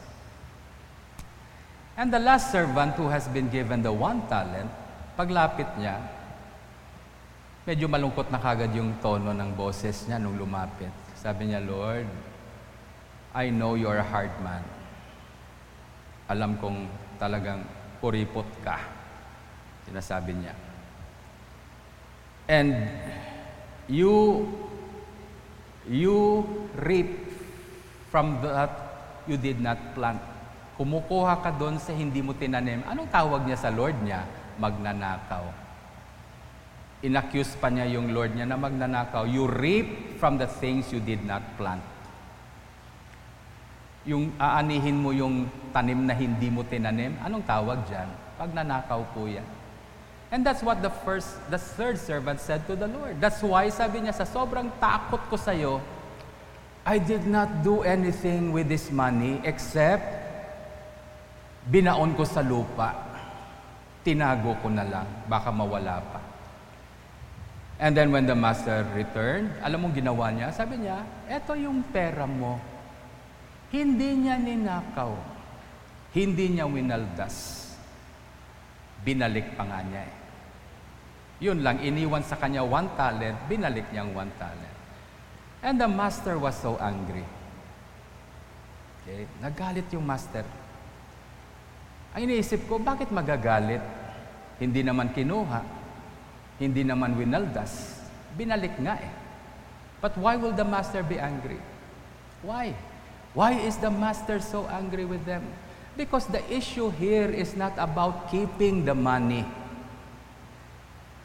And 1.98 2.08
the 2.08 2.22
last 2.22 2.54
servant 2.54 2.96
who 2.96 3.10
has 3.10 3.26
been 3.28 3.50
given 3.50 3.82
the 3.82 3.92
one 3.92 4.24
talent, 4.30 4.70
paglapit 5.18 5.68
niya, 5.76 5.98
medyo 7.66 7.90
malungkot 7.90 8.30
na 8.30 8.38
kagad 8.40 8.72
yung 8.72 8.96
tono 9.02 9.34
ng 9.34 9.50
boses 9.58 10.06
niya 10.06 10.22
nung 10.22 10.38
lumapit. 10.38 10.90
Sabi 11.18 11.50
niya, 11.52 11.60
Lord, 11.60 12.06
I 13.34 13.50
know 13.50 13.74
you're 13.74 14.00
a 14.00 14.06
hard 14.06 14.32
man 14.40 14.62
alam 16.32 16.56
kong 16.56 16.88
talagang 17.20 17.60
kuripot 18.00 18.48
ka. 18.64 18.80
Sinasabi 19.84 20.32
niya. 20.32 20.54
And 22.52 22.76
you 23.88 24.44
you 25.88 26.44
reap 26.76 27.08
from 28.12 28.44
that 28.44 28.72
you 29.24 29.40
did 29.40 29.56
not 29.64 29.80
plant. 29.96 30.20
Kumukuha 30.76 31.40
ka 31.40 31.48
doon 31.56 31.80
sa 31.80 31.96
hindi 31.96 32.20
mo 32.20 32.36
tinanim. 32.36 32.84
Anong 32.84 33.08
tawag 33.08 33.48
niya 33.48 33.56
sa 33.56 33.72
Lord 33.72 33.96
niya? 34.04 34.28
Magnanakaw. 34.60 35.48
Inaccuse 37.00 37.56
pa 37.56 37.72
niya 37.72 37.88
yung 37.88 38.12
Lord 38.12 38.36
niya 38.36 38.44
na 38.44 38.60
magnanakaw. 38.60 39.24
You 39.24 39.48
reap 39.48 40.20
from 40.20 40.36
the 40.36 40.46
things 40.46 40.92
you 40.92 41.00
did 41.00 41.24
not 41.24 41.40
plant 41.56 41.82
yung 44.02 44.34
aanihin 44.34 44.98
mo 44.98 45.14
yung 45.14 45.46
tanim 45.70 46.02
na 46.02 46.14
hindi 46.14 46.50
mo 46.50 46.66
tinanim, 46.66 47.14
anong 47.22 47.46
tawag 47.46 47.86
dyan? 47.86 48.08
Pagnanakaw 48.34 49.14
po 49.14 49.30
yan. 49.30 49.46
And 50.32 50.40
that's 50.40 50.64
what 50.64 50.80
the 50.80 50.88
first, 50.88 51.28
the 51.52 51.60
third 51.60 52.00
servant 52.00 52.40
said 52.40 52.64
to 52.66 52.74
the 52.74 52.88
Lord. 52.88 53.20
That's 53.20 53.44
why 53.44 53.68
sabi 53.68 54.08
niya, 54.08 54.16
sa 54.16 54.24
sobrang 54.24 54.72
takot 54.80 55.20
ko 55.28 55.36
sa 55.36 55.52
iyo, 55.52 55.84
I 56.88 56.96
did 56.96 57.28
not 57.28 57.60
do 57.60 57.84
anything 57.84 58.50
with 58.50 58.66
this 58.66 58.88
money 58.88 59.38
except 59.44 60.02
binaon 61.68 62.16
ko 62.16 62.24
sa 62.24 62.40
lupa. 62.40 62.96
Tinago 64.02 64.56
ko 64.58 64.72
na 64.72 64.82
lang, 64.82 65.06
baka 65.28 65.52
mawala 65.52 66.00
pa. 66.00 66.20
And 67.78 67.94
then 67.94 68.10
when 68.10 68.24
the 68.26 68.34
master 68.34 68.88
returned, 68.96 69.52
alam 69.62 69.84
mong 69.84 69.94
ginawa 69.94 70.32
niya? 70.32 70.50
Sabi 70.50 70.80
niya, 70.82 71.06
eto 71.28 71.54
yung 71.54 71.84
pera 71.92 72.26
mo 72.26 72.72
hindi 73.72 74.28
niya 74.28 74.36
ninakaw. 74.36 75.16
Hindi 76.12 76.52
niya 76.52 76.68
winaldas. 76.68 77.72
Binalik 79.00 79.56
pa 79.56 79.64
nga 79.64 79.80
niya 79.80 80.04
eh. 80.04 80.14
Yun 81.42 81.58
lang, 81.66 81.82
iniwan 81.82 82.22
sa 82.22 82.38
kanya 82.38 82.62
one 82.62 82.86
talent, 82.94 83.34
binalik 83.50 83.90
niyang 83.90 84.14
one 84.14 84.30
talent. 84.38 84.76
And 85.58 85.74
the 85.74 85.90
master 85.90 86.38
was 86.38 86.54
so 86.54 86.78
angry. 86.78 87.26
Okay? 89.02 89.26
Nagalit 89.42 89.90
yung 89.90 90.06
master. 90.06 90.46
Ang 92.14 92.30
iniisip 92.30 92.70
ko, 92.70 92.78
bakit 92.78 93.10
magagalit? 93.10 93.82
Hindi 94.62 94.86
naman 94.86 95.10
kinuha. 95.10 95.66
Hindi 96.62 96.86
naman 96.86 97.18
winaldas. 97.18 97.98
Binalik 98.38 98.78
nga 98.78 99.02
eh. 99.02 99.10
But 99.98 100.14
why 100.14 100.38
will 100.38 100.54
the 100.54 100.66
master 100.66 101.02
be 101.02 101.18
angry? 101.18 101.58
Why? 102.46 102.70
Why 103.34 103.58
is 103.58 103.82
the 103.82 103.90
master 103.90 104.38
so 104.38 104.70
angry 104.70 105.02
with 105.02 105.26
them? 105.26 105.42
Because 105.98 106.30
the 106.30 106.42
issue 106.46 106.94
here 106.94 107.30
is 107.30 107.58
not 107.58 107.74
about 107.82 108.30
keeping 108.30 108.86
the 108.86 108.94
money. 108.94 109.42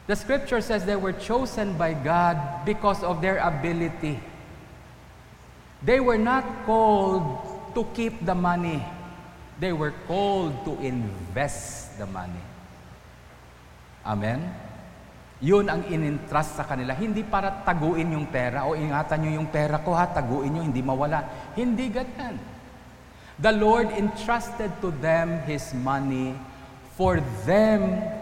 The 0.08 0.16
scripture 0.16 0.64
says 0.64 0.88
they 0.88 0.96
were 0.96 1.12
chosen 1.12 1.76
by 1.76 1.92
God 1.92 2.64
because 2.64 3.04
of 3.04 3.20
their 3.20 3.44
ability. 3.44 4.16
They 5.84 6.00
were 6.00 6.16
not 6.16 6.64
called 6.64 7.28
to 7.76 7.84
keep 7.92 8.24
the 8.24 8.34
money. 8.34 8.80
They 9.60 9.76
were 9.76 9.92
called 10.08 10.64
to 10.64 10.80
invest 10.80 12.00
the 12.00 12.08
money. 12.08 12.40
Amen? 14.00 14.48
Yun 15.44 15.68
ang 15.68 15.84
inintrust 15.84 16.56
sa 16.56 16.64
kanila. 16.64 16.96
Hindi 16.96 17.20
para 17.20 17.60
taguin 17.60 18.16
yung 18.16 18.32
pera 18.32 18.64
o 18.64 18.72
ingatan 18.72 19.28
nyo 19.28 19.30
yung 19.44 19.50
pera 19.52 19.76
ko 19.84 19.92
ha, 19.92 20.08
taguin 20.08 20.56
nyo, 20.56 20.62
hindi 20.64 20.80
mawala. 20.80 21.52
Hindi 21.52 21.92
ganyan. 21.92 22.40
The 23.36 23.52
Lord 23.52 23.92
entrusted 23.92 24.72
to 24.80 24.88
them 25.04 25.44
His 25.44 25.76
money 25.76 26.32
for 26.96 27.20
them 27.44 28.17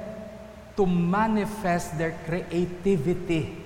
to 0.77 0.85
manifest 0.85 1.97
their 1.97 2.15
creativity. 2.29 3.57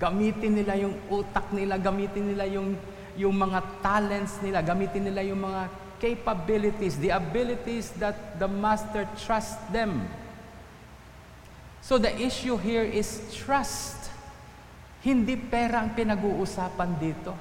Gamitin 0.00 0.58
nila 0.58 0.74
yung 0.80 0.96
utak 1.12 1.52
nila, 1.52 1.78
gamitin 1.78 2.32
nila 2.32 2.48
yung, 2.48 2.74
yung 3.14 3.36
mga 3.36 3.60
talents 3.84 4.40
nila, 4.40 4.64
gamitin 4.64 5.06
nila 5.06 5.20
yung 5.22 5.44
mga 5.44 5.68
capabilities, 6.02 6.98
the 6.98 7.14
abilities 7.14 7.94
that 8.00 8.40
the 8.40 8.48
Master 8.50 9.06
trusts 9.14 9.60
them 9.70 10.02
So 11.82 11.98
the 11.98 12.14
issue 12.14 12.54
here 12.62 12.86
is 12.86 13.18
trust. 13.34 13.98
Hindi 15.02 15.34
pera 15.34 15.82
ang 15.82 15.98
pinag-uusapan 15.98 16.90
dito. 16.94 17.34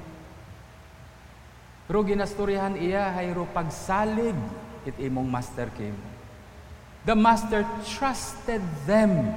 Pero 1.86 2.02
ginasturyahan 2.02 2.74
iya, 2.82 3.14
hayro 3.14 3.46
pagsalig, 3.54 4.34
it 4.82 4.98
imong 4.98 5.30
master 5.30 5.70
came. 5.78 6.11
The 7.06 7.18
master 7.18 7.66
trusted 7.98 8.62
them 8.86 9.34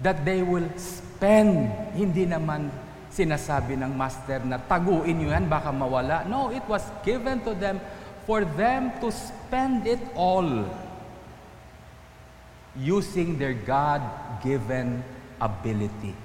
that 0.00 0.24
they 0.24 0.40
will 0.40 0.68
spend. 0.80 1.68
Hindi 1.92 2.24
naman 2.24 2.72
sinasabi 3.12 3.76
ng 3.78 3.92
master 3.94 4.42
na 4.42 4.58
taguin 4.58 5.22
nyo 5.22 5.28
yan, 5.30 5.46
baka 5.46 5.70
mawala. 5.70 6.24
No, 6.24 6.48
it 6.50 6.64
was 6.66 6.82
given 7.04 7.44
to 7.44 7.52
them 7.54 7.78
for 8.24 8.42
them 8.42 8.90
to 9.04 9.12
spend 9.12 9.86
it 9.86 10.00
all 10.16 10.64
using 12.74 13.38
their 13.38 13.54
God 13.54 14.02
given 14.42 15.04
ability, 15.38 16.16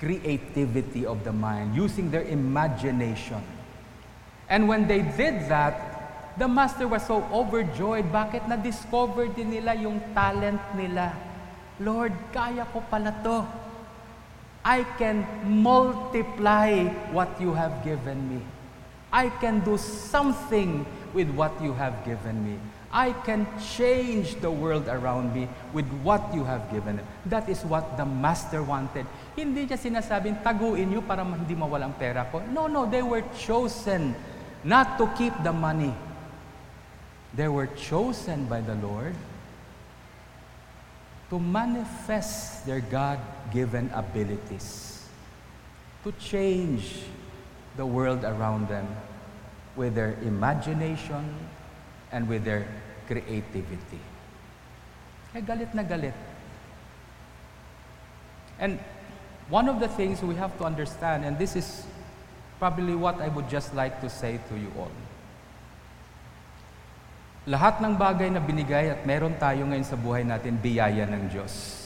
creativity 0.00 1.06
of 1.06 1.22
the 1.22 1.30
mind, 1.30 1.76
using 1.76 2.10
their 2.10 2.24
imagination. 2.24 3.44
And 4.48 4.66
when 4.66 4.88
they 4.88 5.04
did 5.04 5.46
that, 5.48 5.91
the 6.36 6.48
master 6.48 6.88
was 6.88 7.04
so 7.04 7.24
overjoyed. 7.32 8.08
Bakit 8.08 8.48
na-discover 8.48 9.28
din 9.32 9.52
nila 9.58 9.76
yung 9.76 10.00
talent 10.16 10.60
nila? 10.76 11.12
Lord, 11.80 12.12
kaya 12.32 12.64
ko 12.70 12.80
pala 12.88 13.12
to. 13.24 13.44
I 14.62 14.86
can 14.94 15.26
multiply 15.42 16.86
what 17.10 17.34
you 17.42 17.50
have 17.52 17.82
given 17.82 18.22
me. 18.30 18.40
I 19.10 19.28
can 19.42 19.60
do 19.60 19.76
something 19.76 20.86
with 21.12 21.28
what 21.34 21.52
you 21.60 21.74
have 21.74 21.98
given 22.06 22.40
me. 22.40 22.56
I 22.92 23.16
can 23.24 23.48
change 23.58 24.36
the 24.44 24.52
world 24.52 24.86
around 24.86 25.32
me 25.32 25.48
with 25.72 25.88
what 26.04 26.22
you 26.32 26.44
have 26.44 26.68
given. 26.70 27.00
That 27.26 27.48
is 27.48 27.64
what 27.64 27.96
the 27.96 28.04
master 28.04 28.62
wanted. 28.62 29.08
Hindi 29.32 29.64
niya 29.64 29.80
sinasabing, 29.80 30.44
taguin 30.44 30.92
niyo 30.92 31.00
para 31.00 31.24
hindi 31.24 31.56
mawalang 31.56 31.96
pera 31.96 32.28
ko. 32.28 32.44
No, 32.52 32.68
no, 32.68 32.84
they 32.84 33.00
were 33.00 33.24
chosen 33.32 34.12
not 34.60 35.00
to 35.00 35.08
keep 35.16 35.32
the 35.40 35.52
money. 35.52 35.92
They 37.34 37.48
were 37.48 37.66
chosen 37.66 38.44
by 38.44 38.60
the 38.60 38.74
Lord 38.74 39.14
to 41.30 41.38
manifest 41.38 42.66
their 42.66 42.80
God-given 42.80 43.90
abilities, 43.94 45.08
to 46.04 46.12
change 46.20 47.04
the 47.76 47.86
world 47.86 48.24
around 48.24 48.68
them 48.68 48.86
with 49.76 49.94
their 49.94 50.12
imagination 50.20 51.34
and 52.12 52.28
with 52.28 52.44
their 52.44 52.68
creativity. 53.06 54.00
Kaya 55.32 55.42
galit 55.42 55.72
na 55.72 55.82
galit. 55.82 56.12
And 58.58 58.78
one 59.48 59.68
of 59.68 59.80
the 59.80 59.88
things 59.88 60.20
we 60.22 60.34
have 60.34 60.56
to 60.58 60.64
understand, 60.64 61.24
and 61.24 61.38
this 61.38 61.56
is 61.56 61.86
probably 62.58 62.94
what 62.94 63.20
I 63.20 63.28
would 63.28 63.48
just 63.48 63.74
like 63.74 64.02
to 64.02 64.10
say 64.10 64.38
to 64.50 64.58
you 64.58 64.70
all. 64.78 64.92
Lahat 67.42 67.82
ng 67.82 67.98
bagay 67.98 68.30
na 68.30 68.38
binigay 68.38 68.94
at 68.94 69.02
meron 69.02 69.34
tayo 69.34 69.66
ngayon 69.66 69.82
sa 69.82 69.98
buhay 69.98 70.22
natin, 70.22 70.54
biyaya 70.62 71.10
ng 71.10 71.26
Diyos. 71.26 71.82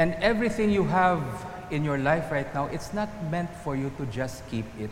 And 0.00 0.16
everything 0.24 0.72
you 0.72 0.88
have 0.88 1.20
in 1.68 1.84
your 1.84 2.00
life 2.00 2.32
right 2.32 2.48
now, 2.56 2.64
it's 2.72 2.96
not 2.96 3.12
meant 3.28 3.52
for 3.60 3.76
you 3.76 3.92
to 4.00 4.08
just 4.08 4.40
keep 4.48 4.64
it 4.80 4.88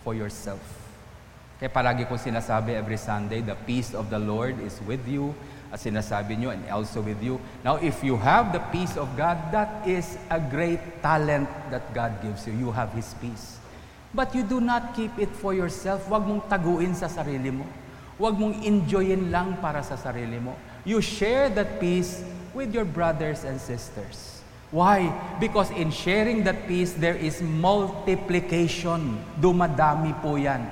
for 0.00 0.16
yourself. 0.16 0.64
Kaya 1.60 1.68
palagi 1.68 2.08
ko 2.08 2.16
sinasabi 2.16 2.72
every 2.72 2.96
Sunday, 2.96 3.44
the 3.44 3.54
peace 3.68 3.92
of 3.92 4.08
the 4.08 4.18
Lord 4.18 4.56
is 4.64 4.80
with 4.88 5.04
you, 5.04 5.36
as 5.68 5.84
sinasabi 5.84 6.40
nyo, 6.40 6.56
and 6.56 6.64
also 6.72 7.04
with 7.04 7.20
you. 7.20 7.36
Now, 7.60 7.76
if 7.76 8.00
you 8.00 8.16
have 8.16 8.56
the 8.56 8.64
peace 8.72 8.96
of 8.96 9.12
God, 9.20 9.36
that 9.52 9.84
is 9.84 10.16
a 10.32 10.40
great 10.40 10.80
talent 11.04 11.46
that 11.68 11.92
God 11.92 12.24
gives 12.24 12.48
you. 12.48 12.56
You 12.56 12.72
have 12.72 12.88
His 12.96 13.12
peace. 13.20 13.60
But 14.16 14.32
you 14.32 14.48
do 14.48 14.64
not 14.64 14.96
keep 14.96 15.12
it 15.20 15.30
for 15.36 15.52
yourself. 15.52 16.08
Huwag 16.08 16.24
mong 16.24 16.48
taguin 16.48 16.96
sa 16.96 17.12
sarili 17.12 17.52
mo. 17.52 17.68
Huwag 18.22 18.38
mong 18.38 18.62
enjoyin 18.62 19.34
lang 19.34 19.58
para 19.58 19.82
sa 19.82 19.98
sarili 19.98 20.38
mo. 20.38 20.54
You 20.86 21.02
share 21.02 21.50
that 21.58 21.82
peace 21.82 22.22
with 22.54 22.70
your 22.70 22.86
brothers 22.86 23.42
and 23.42 23.58
sisters. 23.58 24.46
Why? 24.70 25.10
Because 25.42 25.74
in 25.74 25.90
sharing 25.90 26.46
that 26.46 26.70
peace, 26.70 26.94
there 26.94 27.18
is 27.18 27.42
multiplication. 27.42 29.18
Dumadami 29.42 30.14
po 30.22 30.38
yan. 30.38 30.70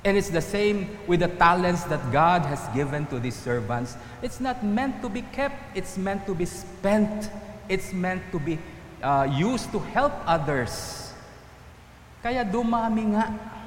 And 0.00 0.16
it's 0.16 0.32
the 0.32 0.40
same 0.40 0.88
with 1.04 1.20
the 1.20 1.28
talents 1.36 1.84
that 1.92 2.00
God 2.08 2.48
has 2.48 2.64
given 2.72 3.04
to 3.12 3.20
these 3.20 3.36
servants. 3.36 4.00
It's 4.24 4.40
not 4.40 4.64
meant 4.64 5.04
to 5.04 5.12
be 5.12 5.20
kept, 5.36 5.76
it's 5.76 6.00
meant 6.00 6.24
to 6.24 6.32
be 6.32 6.48
spent, 6.48 7.28
it's 7.68 7.92
meant 7.92 8.24
to 8.32 8.40
be 8.40 8.56
uh, 9.04 9.28
used 9.28 9.68
to 9.76 9.78
help 9.92 10.16
others. 10.24 11.12
Kaya 12.24 12.40
dumami 12.40 13.12
nga. 13.12 13.59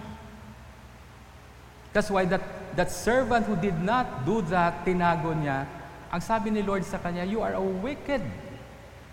That's 1.94 2.10
why 2.10 2.26
that, 2.26 2.42
that 2.76 2.90
servant 2.92 3.46
who 3.46 3.56
did 3.56 3.78
not 3.78 4.26
do 4.26 4.42
that, 4.50 4.82
tinago 4.82 5.38
niya, 5.38 5.70
ang 6.10 6.22
sabi 6.22 6.50
ni 6.50 6.62
Lord 6.66 6.86
sa 6.86 6.98
kanya, 6.98 7.26
you 7.26 7.42
are 7.42 7.54
a 7.54 7.62
wicked, 7.62 8.22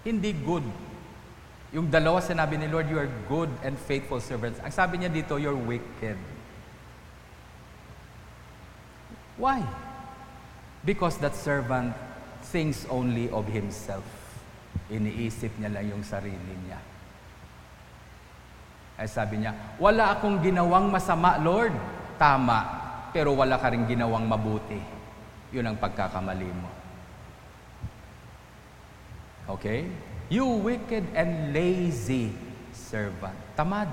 hindi 0.04 0.32
good. 0.32 0.64
Yung 1.70 1.86
dalawa 1.86 2.18
sinabi 2.24 2.58
ni 2.58 2.66
Lord, 2.66 2.88
you 2.88 2.98
are 2.98 3.08
good 3.28 3.48
and 3.62 3.78
faithful 3.78 4.18
servants. 4.18 4.58
Ang 4.64 4.72
sabi 4.72 4.98
niya 4.98 5.12
dito, 5.12 5.36
you're 5.36 5.56
wicked. 5.56 6.16
Why? 9.36 9.64
Because 10.84 11.16
that 11.20 11.36
servant 11.36 11.92
thinks 12.48 12.88
only 12.88 13.28
of 13.30 13.48
himself. 13.48 14.04
Iniisip 14.90 15.52
niya 15.60 15.72
lang 15.72 15.88
yung 15.88 16.04
sarili 16.04 16.56
niya. 16.66 16.80
Ay 19.00 19.08
sabi 19.08 19.40
niya, 19.40 19.56
wala 19.80 20.12
akong 20.16 20.40
ginawang 20.44 20.92
masama, 20.92 21.40
Lord. 21.40 21.72
Tama, 22.20 22.60
pero 23.16 23.32
wala 23.32 23.56
ka 23.56 23.72
rin 23.72 23.88
ginawang 23.88 24.28
mabuti. 24.28 24.76
Yun 25.56 25.72
ang 25.72 25.76
pagkakamali 25.80 26.50
mo. 26.52 26.70
Okay? 29.56 29.88
You 30.28 30.60
wicked 30.60 31.08
and 31.16 31.56
lazy 31.56 32.36
servant. 32.76 33.34
Tamad. 33.56 33.88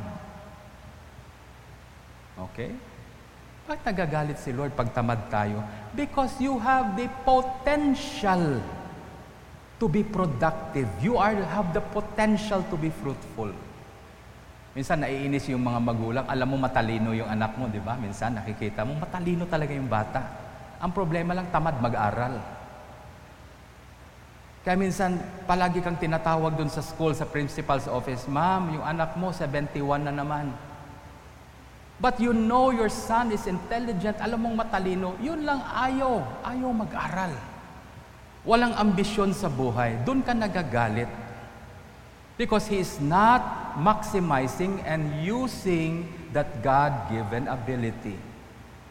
Okay? 2.51 2.75
Bakit 3.67 3.83
nagagalit 3.83 4.37
si 4.39 4.55
Lord 4.55 4.71
pag 4.77 4.95
tamad 4.95 5.27
tayo? 5.27 5.59
Because 5.91 6.35
you 6.39 6.55
have 6.55 6.95
the 6.95 7.11
potential 7.27 8.63
to 9.75 9.85
be 9.91 10.07
productive. 10.07 10.87
You 11.03 11.19
are 11.19 11.35
have 11.35 11.75
the 11.75 11.83
potential 11.83 12.63
to 12.71 12.75
be 12.79 12.91
fruitful. 12.91 13.51
Minsan 14.77 15.01
naiinis 15.01 15.49
yung 15.49 15.65
mga 15.65 15.81
magulang, 15.81 16.25
alam 16.29 16.53
mo 16.53 16.61
matalino 16.61 17.09
yung 17.09 17.25
anak 17.25 17.57
mo, 17.57 17.65
di 17.65 17.81
ba? 17.81 17.97
Minsan 17.97 18.37
nakikita 18.37 18.85
mo, 18.85 18.93
matalino 18.93 19.49
talaga 19.49 19.73
yung 19.73 19.89
bata. 19.89 20.21
Ang 20.77 20.93
problema 20.93 21.33
lang, 21.33 21.49
tamad 21.49 21.81
mag-aral. 21.81 22.37
Kaya 24.61 24.77
minsan, 24.77 25.17
palagi 25.49 25.81
kang 25.81 25.97
tinatawag 25.97 26.53
dun 26.53 26.69
sa 26.69 26.85
school, 26.85 27.17
sa 27.17 27.25
principal's 27.25 27.89
office, 27.89 28.29
Ma'am, 28.29 28.77
yung 28.77 28.85
anak 28.85 29.17
mo, 29.17 29.33
71 29.33 29.81
na 30.05 30.13
naman. 30.13 30.53
But 31.97 32.21
you 32.21 32.29
know 32.29 32.69
your 32.69 32.93
son 32.93 33.33
is 33.33 33.49
intelligent, 33.49 34.21
alam 34.21 34.45
mong 34.45 34.61
matalino, 34.61 35.17
yun 35.17 35.41
lang 35.41 35.57
ayaw, 35.73 36.45
ayaw 36.45 36.69
mag-aral. 36.69 37.33
Walang 38.45 38.77
ambisyon 38.77 39.33
sa 39.33 39.49
buhay, 39.49 40.05
doon 40.05 40.21
ka 40.21 40.37
nagagalit. 40.37 41.09
Because 42.37 42.69
he 42.69 42.77
is 42.77 43.01
not 43.01 43.73
maximizing 43.81 44.85
and 44.85 45.25
using 45.25 46.05
that 46.33 46.61
God-given 46.61 47.49
ability. 47.49 48.13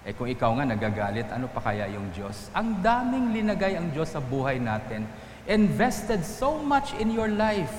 Eh 0.06 0.14
kung 0.14 0.30
ikaw 0.30 0.54
nga 0.58 0.66
nagagalit, 0.66 1.26
ano 1.30 1.46
pa 1.50 1.62
kaya 1.62 1.86
yung 1.90 2.10
Diyos? 2.10 2.50
Ang 2.54 2.82
daming 2.82 3.30
linagay 3.34 3.78
ang 3.78 3.90
Diyos 3.90 4.14
sa 4.14 4.22
buhay 4.22 4.58
natin. 4.58 5.06
Invested 5.46 6.26
so 6.26 6.58
much 6.58 6.94
in 6.98 7.14
your 7.14 7.30
life 7.30 7.74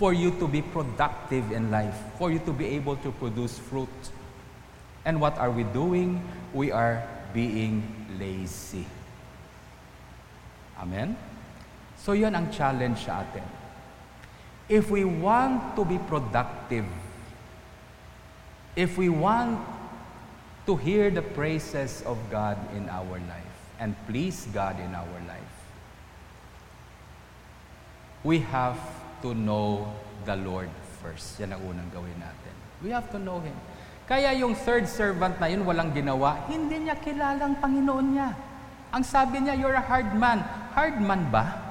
for 0.00 0.16
you 0.16 0.32
to 0.40 0.48
be 0.48 0.64
productive 0.64 1.52
in 1.52 1.68
life, 1.68 1.96
for 2.16 2.32
you 2.32 2.40
to 2.48 2.52
be 2.52 2.64
able 2.76 2.96
to 3.04 3.12
produce 3.20 3.60
fruit. 3.60 3.92
And 5.04 5.20
what 5.20 5.36
are 5.36 5.52
we 5.52 5.64
doing? 5.76 6.24
We 6.56 6.72
are 6.72 7.04
being 7.36 7.84
lazy. 8.16 8.88
Amen? 10.80 11.16
So 12.00 12.16
yun 12.16 12.32
ang 12.32 12.48
challenge 12.48 13.04
sa 13.04 13.20
atin. 13.20 13.59
If 14.70 14.86
we 14.86 15.02
want 15.02 15.74
to 15.74 15.82
be 15.82 15.98
productive, 15.98 16.86
if 18.78 18.94
we 18.94 19.10
want 19.10 19.58
to 20.70 20.78
hear 20.78 21.10
the 21.10 21.26
praises 21.26 22.06
of 22.06 22.14
God 22.30 22.54
in 22.78 22.86
our 22.86 23.18
life 23.26 23.56
and 23.82 23.98
please 24.06 24.46
God 24.54 24.78
in 24.78 24.94
our 24.94 25.18
life, 25.26 25.54
we 28.22 28.38
have 28.54 28.78
to 29.26 29.34
know 29.34 29.90
the 30.22 30.38
Lord 30.38 30.70
first. 31.02 31.42
Yan 31.42 31.50
ang 31.50 31.66
unang 31.66 31.90
gawin 31.90 32.14
natin. 32.22 32.54
We 32.78 32.94
have 32.94 33.10
to 33.10 33.18
know 33.18 33.42
Him. 33.42 33.58
Kaya 34.06 34.30
yung 34.38 34.54
third 34.54 34.86
servant 34.86 35.38
na 35.42 35.50
yun, 35.50 35.66
walang 35.66 35.90
ginawa, 35.90 36.46
hindi 36.46 36.86
niya 36.86 36.94
kilalang 36.94 37.58
Panginoon 37.58 38.06
niya. 38.14 38.38
Ang 38.94 39.02
sabi 39.02 39.42
niya, 39.42 39.58
you're 39.58 39.74
a 39.74 39.82
hard 39.82 40.14
man. 40.14 40.42
Hard 40.78 40.98
man 41.02 41.26
ba? 41.30 41.69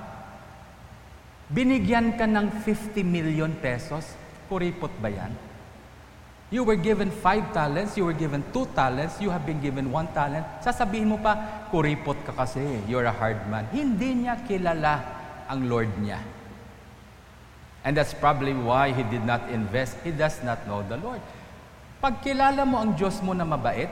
Binigyan 1.50 2.14
ka 2.14 2.30
ng 2.30 2.62
50 2.62 3.02
million 3.02 3.50
pesos, 3.58 4.06
kuripot 4.46 4.94
ba 5.02 5.10
yan? 5.10 5.34
You 6.54 6.62
were 6.62 6.78
given 6.78 7.10
five 7.10 7.50
talents, 7.54 7.98
you 7.98 8.06
were 8.06 8.18
given 8.18 8.46
two 8.54 8.70
talents, 8.78 9.18
you 9.22 9.34
have 9.34 9.46
been 9.46 9.62
given 9.62 9.90
one 9.90 10.10
talent. 10.14 10.46
Sasabihin 10.62 11.10
mo 11.10 11.18
pa, 11.18 11.66
kuripot 11.74 12.18
ka 12.22 12.34
kasi, 12.38 12.62
you're 12.86 13.06
a 13.06 13.14
hard 13.14 13.42
man. 13.50 13.66
Hindi 13.74 14.26
niya 14.26 14.38
kilala 14.46 15.02
ang 15.50 15.66
Lord 15.66 15.90
niya. 15.98 16.22
And 17.82 17.98
that's 17.98 18.14
probably 18.14 18.54
why 18.54 18.94
he 18.94 19.02
did 19.10 19.26
not 19.26 19.50
invest. 19.50 19.98
He 20.06 20.14
does 20.14 20.38
not 20.46 20.62
know 20.70 20.86
the 20.86 21.02
Lord. 21.02 21.22
Pag 21.98 22.22
kilala 22.22 22.62
mo 22.62 22.78
ang 22.78 22.94
Diyos 22.94 23.26
mo 23.26 23.34
na 23.34 23.46
mabait, 23.46 23.90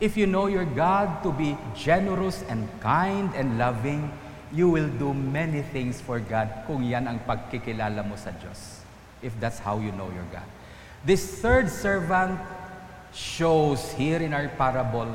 if 0.00 0.16
you 0.16 0.24
know 0.24 0.48
your 0.48 0.64
God 0.64 1.20
to 1.24 1.32
be 1.32 1.60
generous 1.76 2.40
and 2.48 2.64
kind 2.80 3.32
and 3.36 3.60
loving, 3.60 4.08
you 4.54 4.70
will 4.70 4.88
do 4.88 5.10
many 5.10 5.66
things 5.74 5.98
for 5.98 6.22
God 6.22 6.64
kung 6.70 6.86
yan 6.86 7.10
ang 7.10 7.18
pagkikilala 7.26 8.06
mo 8.06 8.14
sa 8.14 8.30
Diyos. 8.30 8.86
If 9.18 9.34
that's 9.42 9.58
how 9.58 9.82
you 9.82 9.90
know 9.90 10.06
your 10.14 10.26
God. 10.30 10.46
This 11.02 11.42
third 11.42 11.66
servant 11.66 12.38
shows 13.10 13.82
here 13.98 14.22
in 14.22 14.30
our 14.30 14.46
parable, 14.54 15.10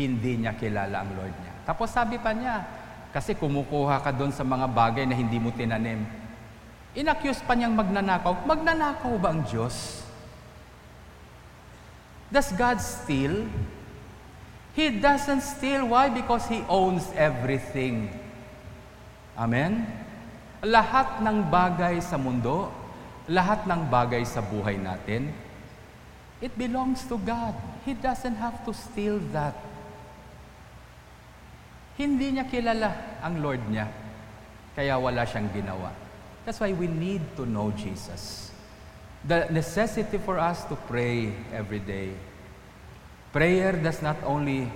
hindi 0.00 0.40
niya 0.40 0.56
kilala 0.56 1.04
ang 1.04 1.12
Lord 1.12 1.36
niya. 1.36 1.54
Tapos 1.68 1.92
sabi 1.92 2.16
pa 2.16 2.32
niya, 2.32 2.64
kasi 3.12 3.36
kumukuha 3.36 4.00
ka 4.00 4.08
doon 4.08 4.32
sa 4.32 4.40
mga 4.40 4.64
bagay 4.72 5.04
na 5.04 5.12
hindi 5.12 5.36
mo 5.36 5.52
tinanim. 5.52 6.08
Inakyus 6.96 7.44
pa 7.44 7.52
niyang 7.52 7.76
magnanakaw. 7.76 8.48
Magnanakaw 8.48 9.12
ba 9.20 9.28
ang 9.36 9.44
Diyos? 9.44 10.00
Does 12.32 12.48
God 12.56 12.80
steal? 12.80 13.44
He 14.72 14.88
doesn't 14.88 15.44
steal. 15.44 15.92
Why? 15.92 16.08
Because 16.08 16.48
He 16.48 16.64
owns 16.64 17.04
everything. 17.12 18.21
Amen? 19.36 19.88
Lahat 20.62 21.18
ng 21.24 21.48
bagay 21.48 21.98
sa 22.04 22.20
mundo, 22.20 22.70
lahat 23.26 23.64
ng 23.66 23.88
bagay 23.88 24.22
sa 24.26 24.44
buhay 24.44 24.78
natin, 24.78 25.32
it 26.42 26.52
belongs 26.58 27.06
to 27.06 27.16
God. 27.22 27.54
He 27.86 27.94
doesn't 27.94 28.36
have 28.38 28.62
to 28.66 28.74
steal 28.74 29.18
that. 29.32 29.56
Hindi 31.96 32.38
niya 32.38 32.46
kilala 32.48 33.20
ang 33.20 33.42
Lord 33.42 33.62
niya, 33.68 33.88
kaya 34.74 34.96
wala 34.96 35.22
siyang 35.22 35.50
ginawa. 35.52 35.92
That's 36.42 36.58
why 36.58 36.74
we 36.74 36.90
need 36.90 37.22
to 37.38 37.46
know 37.46 37.70
Jesus. 37.72 38.50
The 39.22 39.46
necessity 39.54 40.18
for 40.18 40.42
us 40.42 40.66
to 40.66 40.74
pray 40.90 41.30
every 41.54 41.78
day. 41.78 42.10
Prayer 43.30 43.78
does 43.78 44.02
not 44.02 44.18
only 44.26 44.66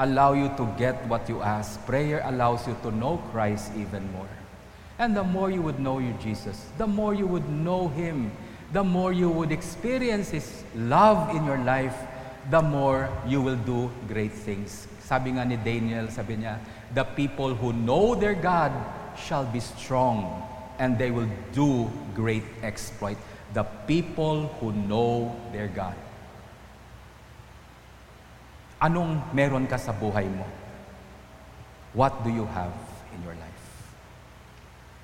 allow 0.00 0.32
you 0.32 0.48
to 0.56 0.64
get 0.80 0.96
what 1.06 1.28
you 1.28 1.42
ask. 1.44 1.76
Prayer 1.84 2.24
allows 2.24 2.66
you 2.66 2.74
to 2.82 2.90
know 2.90 3.20
Christ 3.30 3.70
even 3.76 4.10
more. 4.12 4.28
And 4.98 5.16
the 5.16 5.24
more 5.24 5.50
you 5.50 5.62
would 5.62 5.78
know 5.78 5.98
you, 6.00 6.16
Jesus, 6.20 6.66
the 6.76 6.86
more 6.86 7.14
you 7.14 7.26
would 7.26 7.48
know 7.48 7.88
Him, 7.88 8.32
the 8.72 8.82
more 8.82 9.12
you 9.12 9.28
would 9.28 9.52
experience 9.52 10.30
His 10.30 10.64
love 10.74 11.36
in 11.36 11.44
your 11.44 11.58
life, 11.58 11.96
the 12.50 12.62
more 12.62 13.08
you 13.26 13.40
will 13.40 13.56
do 13.56 13.90
great 14.08 14.32
things. 14.32 14.88
Sabi 15.04 15.36
nga 15.36 15.44
ni 15.44 15.56
Daniel, 15.56 16.08
sabi 16.08 16.36
niya, 16.36 16.56
the 16.94 17.04
people 17.04 17.54
who 17.54 17.72
know 17.72 18.14
their 18.14 18.34
God 18.34 18.72
shall 19.16 19.44
be 19.44 19.60
strong 19.60 20.42
and 20.78 20.96
they 20.96 21.10
will 21.10 21.28
do 21.52 21.90
great 22.14 22.44
exploit. 22.62 23.18
The 23.52 23.64
people 23.84 24.48
who 24.60 24.72
know 24.72 25.36
their 25.52 25.68
God. 25.68 25.94
Anong 28.80 29.20
meron 29.36 29.68
ka 29.68 29.76
sa 29.76 29.92
buhay 29.92 30.24
mo? 30.24 30.48
What 31.92 32.24
do 32.24 32.32
you 32.32 32.48
have 32.48 32.72
in 33.12 33.20
your 33.20 33.36
life? 33.36 33.64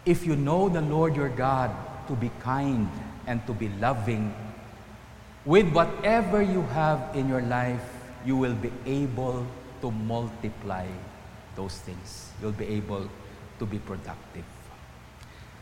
If 0.08 0.24
you 0.24 0.32
know 0.32 0.72
the 0.72 0.80
Lord 0.80 1.12
your 1.12 1.28
God 1.28 1.68
to 2.08 2.16
be 2.16 2.32
kind 2.40 2.88
and 3.28 3.44
to 3.44 3.52
be 3.52 3.68
loving, 3.76 4.32
with 5.44 5.68
whatever 5.76 6.40
you 6.40 6.64
have 6.72 7.12
in 7.12 7.28
your 7.28 7.44
life, 7.44 7.84
you 8.24 8.40
will 8.40 8.56
be 8.56 8.72
able 8.88 9.44
to 9.84 9.90
multiply 9.92 10.88
those 11.54 11.76
things. 11.84 12.32
You'll 12.40 12.56
be 12.56 12.66
able 12.80 13.06
to 13.58 13.64
be 13.66 13.78
productive. 13.78 14.44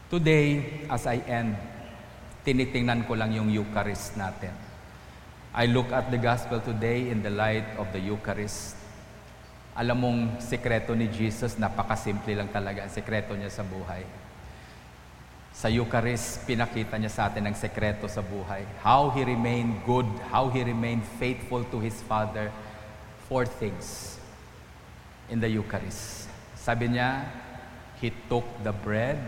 Today, 0.07 0.87
as 0.87 1.11
I 1.11 1.19
end, 1.27 1.59
tinitingnan 2.47 3.09
ko 3.09 3.19
lang 3.19 3.35
yung 3.35 3.51
Eucharist 3.51 4.15
natin. 4.15 4.53
I 5.55 5.71
look 5.71 5.95
at 5.95 6.11
the 6.11 6.19
Gospel 6.19 6.59
today 6.59 7.15
in 7.15 7.23
the 7.23 7.31
light 7.31 7.79
of 7.79 7.87
the 7.95 8.03
Eucharist. 8.03 8.75
Alam 9.79 9.97
mong 10.03 10.21
sekreto 10.43 10.99
ni 10.99 11.07
Jesus, 11.07 11.55
napakasimple 11.55 12.35
lang 12.35 12.51
talaga 12.51 12.83
ang 12.83 12.91
sekreto 12.91 13.39
niya 13.39 13.55
sa 13.55 13.63
buhay. 13.63 14.03
Sa 15.55 15.71
Eucharist, 15.71 16.43
pinakita 16.43 16.99
niya 16.99 17.07
sa 17.07 17.31
atin 17.31 17.47
ang 17.47 17.55
sekreto 17.55 18.11
sa 18.11 18.19
buhay. 18.19 18.67
How 18.83 19.15
He 19.15 19.23
remained 19.23 19.79
good, 19.87 20.11
how 20.35 20.51
He 20.51 20.67
remained 20.67 21.07
faithful 21.23 21.63
to 21.71 21.79
His 21.79 22.03
Father. 22.03 22.51
Four 23.31 23.47
things 23.47 24.19
in 25.31 25.39
the 25.39 25.47
Eucharist. 25.47 26.27
Sabi 26.59 26.99
niya, 26.99 27.31
He 28.03 28.11
took 28.27 28.45
the 28.67 28.75
bread 28.75 29.23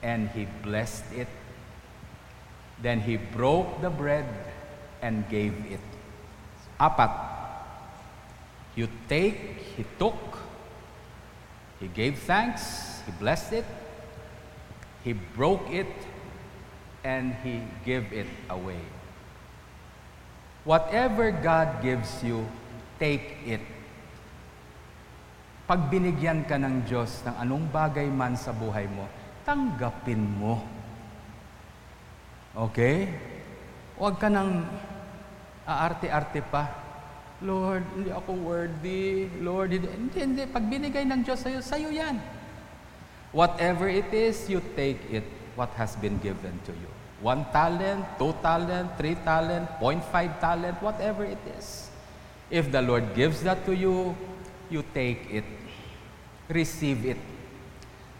and 0.00 0.32
He 0.32 0.48
blessed 0.64 1.04
it. 1.12 1.28
Then 2.80 3.04
He 3.04 3.20
broke 3.20 3.84
the 3.84 3.92
bread 3.92 4.51
and 5.02 5.26
gave 5.28 5.52
it. 5.66 5.82
Apat, 6.78 7.10
you 8.78 8.88
take, 9.10 9.58
he 9.76 9.84
took, 9.98 10.16
he 11.82 11.90
gave 11.90 12.22
thanks, 12.22 13.02
he 13.04 13.12
blessed 13.18 13.60
it, 13.60 13.68
he 15.02 15.12
broke 15.12 15.66
it, 15.68 15.90
and 17.02 17.34
he 17.42 17.60
gave 17.84 18.06
it 18.14 18.30
away. 18.48 18.80
Whatever 20.62 21.34
God 21.34 21.82
gives 21.82 22.22
you, 22.22 22.46
take 23.02 23.42
it. 23.42 23.62
Pag 25.66 25.90
binigyan 25.90 26.46
ka 26.46 26.54
ng 26.54 26.86
Diyos 26.86 27.26
ng 27.26 27.34
anong 27.42 27.66
bagay 27.74 28.06
man 28.06 28.38
sa 28.38 28.54
buhay 28.54 28.86
mo, 28.86 29.10
tanggapin 29.42 30.22
mo. 30.22 30.62
Okay? 32.54 33.10
Huwag 33.98 34.22
ka 34.22 34.30
nang 34.30 34.66
aarte-arte 35.66 36.42
pa. 36.46 36.68
Lord, 37.42 37.82
hindi 37.98 38.10
ako 38.14 38.32
worthy. 38.38 39.26
Lord, 39.42 39.74
hindi, 39.74 39.88
hindi, 39.90 40.18
hindi. 40.22 40.42
Pag 40.46 40.64
binigay 40.70 41.02
ng 41.02 41.26
Diyos 41.26 41.42
sa'yo, 41.42 41.58
sa'yo 41.58 41.90
yan. 41.90 42.22
Whatever 43.34 43.90
it 43.90 44.12
is, 44.14 44.46
you 44.46 44.62
take 44.78 45.00
it, 45.10 45.26
what 45.58 45.70
has 45.74 45.98
been 45.98 46.22
given 46.22 46.54
to 46.68 46.72
you. 46.72 46.90
One 47.22 47.46
talent, 47.50 48.04
two 48.18 48.34
talent, 48.42 48.98
three 48.98 49.14
talent, 49.22 49.66
point 49.78 50.02
five 50.10 50.38
talent, 50.42 50.78
whatever 50.82 51.22
it 51.24 51.40
is. 51.58 51.90
If 52.50 52.70
the 52.70 52.82
Lord 52.82 53.14
gives 53.14 53.42
that 53.46 53.64
to 53.66 53.72
you, 53.72 54.14
you 54.70 54.84
take 54.92 55.30
it. 55.30 55.46
Receive 56.50 57.06
it. 57.06 57.20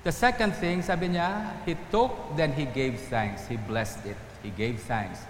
The 0.03 0.11
second 0.11 0.55
thing, 0.59 0.83
sabi 0.83 1.15
niya, 1.15 1.63
He 1.67 1.77
took, 1.91 2.11
then 2.35 2.55
He 2.55 2.67
gave 2.67 2.99
thanks. 3.07 3.47
He 3.47 3.55
blessed 3.55 4.07
it. 4.07 4.19
He 4.43 4.51
gave 4.51 4.81
thanks. 4.83 5.23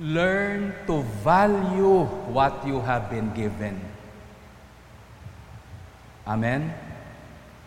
Learn 0.00 0.72
to 0.88 1.04
value 1.20 2.08
what 2.32 2.64
you 2.64 2.80
have 2.80 3.12
been 3.12 3.28
given. 3.36 3.76
Amen? 6.24 6.72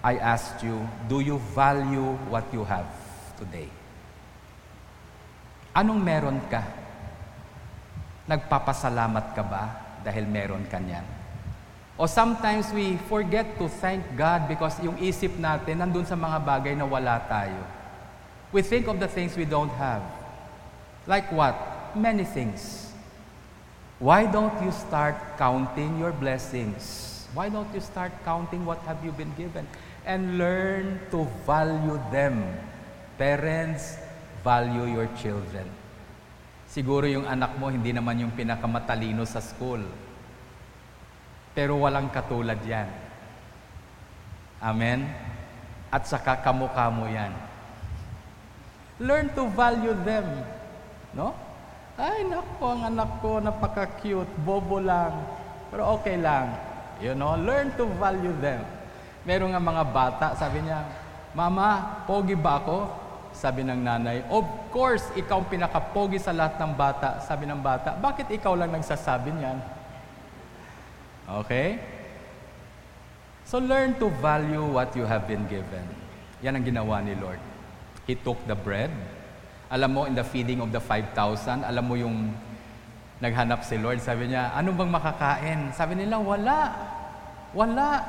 I 0.02 0.18
asked 0.18 0.64
you, 0.64 0.86
do 1.10 1.20
you 1.22 1.38
value 1.54 2.18
what 2.30 2.46
you 2.54 2.66
have 2.66 2.90
today? 3.38 3.70
Anong 5.76 6.02
meron 6.02 6.40
ka? 6.48 6.64
Nagpapasalamat 8.26 9.36
ka 9.38 9.44
ba 9.44 9.64
dahil 10.02 10.26
meron 10.26 10.64
ka 10.66 10.80
niyan? 10.80 11.06
O 11.96 12.08
sometimes 12.08 12.72
we 12.76 12.96
forget 13.08 13.56
to 13.60 13.70
thank 13.80 14.04
God 14.16 14.48
because 14.48 14.80
yung 14.84 15.00
isip 15.00 15.36
natin 15.40 15.80
nandun 15.80 16.08
sa 16.08 16.16
mga 16.16 16.38
bagay 16.44 16.74
na 16.76 16.84
wala 16.88 17.22
tayo. 17.28 17.60
We 18.56 18.64
think 18.64 18.88
of 18.88 19.00
the 19.04 19.08
things 19.08 19.36
we 19.36 19.44
don't 19.44 19.72
have. 19.76 20.04
Like 21.08 21.28
what? 21.32 21.75
Many 21.98 22.24
things. 22.24 22.92
Why 24.00 24.28
don't 24.28 24.54
you 24.60 24.72
start 24.76 25.16
counting 25.40 25.98
your 26.00 26.12
blessings? 26.12 27.28
Why 27.32 27.48
don't 27.48 27.68
you 27.74 27.80
start 27.80 28.12
counting 28.24 28.68
what 28.68 28.80
have 28.84 29.04
you 29.04 29.12
been 29.12 29.32
given? 29.36 29.68
And 30.04 30.38
learn 30.38 31.00
to 31.12 31.28
value 31.48 32.00
them. 32.12 32.44
Parents, 33.18 33.96
value 34.44 34.92
your 34.92 35.08
children. 35.20 35.68
Siguro 36.68 37.08
yung 37.08 37.24
anak 37.24 37.56
mo 37.56 37.72
hindi 37.72 37.96
naman 37.96 38.20
yung 38.20 38.36
pinakamatalino 38.36 39.24
sa 39.24 39.40
school. 39.40 39.80
Pero 41.56 41.80
walang 41.80 42.12
katulad 42.12 42.60
yan. 42.68 42.92
Amen? 44.60 45.08
At 45.88 46.04
saka 46.04 46.44
kamukha 46.44 46.92
mo 46.92 47.08
yan. 47.08 47.32
Learn 49.00 49.32
to 49.32 49.48
value 49.56 49.96
them. 50.04 50.28
No? 51.16 51.45
Ay, 51.96 52.28
nako, 52.28 52.76
ang 52.76 52.92
anak 52.92 53.24
ko, 53.24 53.40
napaka-cute, 53.40 54.28
bobo 54.44 54.84
lang. 54.84 55.16
Pero 55.72 55.96
okay 55.96 56.20
lang. 56.20 56.52
You 57.00 57.16
know, 57.16 57.40
learn 57.40 57.72
to 57.80 57.88
value 57.96 58.36
them. 58.44 58.64
Meron 59.24 59.56
nga 59.56 59.64
mga 59.64 59.84
bata, 59.90 60.26
sabi 60.36 60.64
niya, 60.64 60.84
Mama, 61.36 62.04
pogi 62.08 62.36
ba 62.36 62.64
ako? 62.64 62.88
Sabi 63.36 63.68
ng 63.68 63.84
nanay, 63.84 64.24
Of 64.32 64.48
course, 64.72 65.04
ikaw 65.20 65.44
ang 65.44 65.52
pinaka-pogi 65.52 66.16
sa 66.16 66.32
lahat 66.32 66.56
ng 66.60 66.72
bata. 66.76 67.20
Sabi 67.24 67.44
ng 67.44 67.60
bata, 67.60 67.96
bakit 68.00 68.32
ikaw 68.32 68.56
lang 68.56 68.72
nagsasabi 68.72 69.36
niyan? 69.36 69.60
Okay? 71.44 71.80
So 73.44 73.60
learn 73.60 74.00
to 74.00 74.08
value 74.24 74.64
what 74.64 74.96
you 74.96 75.04
have 75.04 75.28
been 75.28 75.44
given. 75.52 75.84
Yan 76.40 76.56
ang 76.56 76.66
ginawa 76.66 77.04
ni 77.04 77.14
Lord. 77.20 77.40
He 78.08 78.16
took 78.16 78.40
the 78.48 78.56
bread, 78.56 78.94
alam 79.76 79.92
mo, 79.92 80.08
in 80.08 80.16
the 80.16 80.24
feeding 80.24 80.64
of 80.64 80.72
the 80.72 80.80
5,000, 80.80 81.68
alam 81.68 81.84
mo 81.84 82.00
yung 82.00 82.32
naghanap 83.20 83.60
si 83.68 83.76
Lord, 83.76 84.00
sabi 84.00 84.32
niya, 84.32 84.56
ano 84.56 84.72
bang 84.72 84.88
makakain? 84.88 85.76
Sabi 85.76 86.00
nila, 86.00 86.16
wala. 86.16 86.72
Wala. 87.52 88.00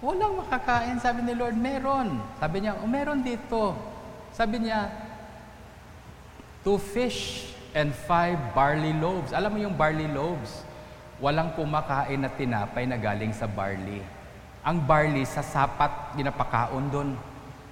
Walang 0.00 0.40
makakain. 0.40 0.96
Sabi 0.96 1.28
ni 1.28 1.36
Lord, 1.36 1.60
meron. 1.60 2.24
Sabi 2.40 2.64
niya, 2.64 2.80
oh, 2.80 2.88
meron 2.88 3.20
dito. 3.20 3.76
Sabi 4.32 4.64
niya, 4.64 4.88
two 6.64 6.80
fish 6.80 7.52
and 7.76 7.92
five 7.92 8.40
barley 8.56 8.96
loaves. 8.96 9.36
Alam 9.36 9.52
mo 9.52 9.58
yung 9.60 9.76
barley 9.76 10.08
loaves? 10.08 10.64
Walang 11.20 11.52
kumakain 11.52 12.24
na 12.24 12.32
tinapay 12.32 12.88
na 12.88 12.96
galing 12.96 13.36
sa 13.36 13.44
barley. 13.44 14.00
Ang 14.64 14.80
barley, 14.88 15.28
sa 15.28 15.44
sapat, 15.44 16.16
ginapakaon 16.16 16.88
doon 16.88 17.10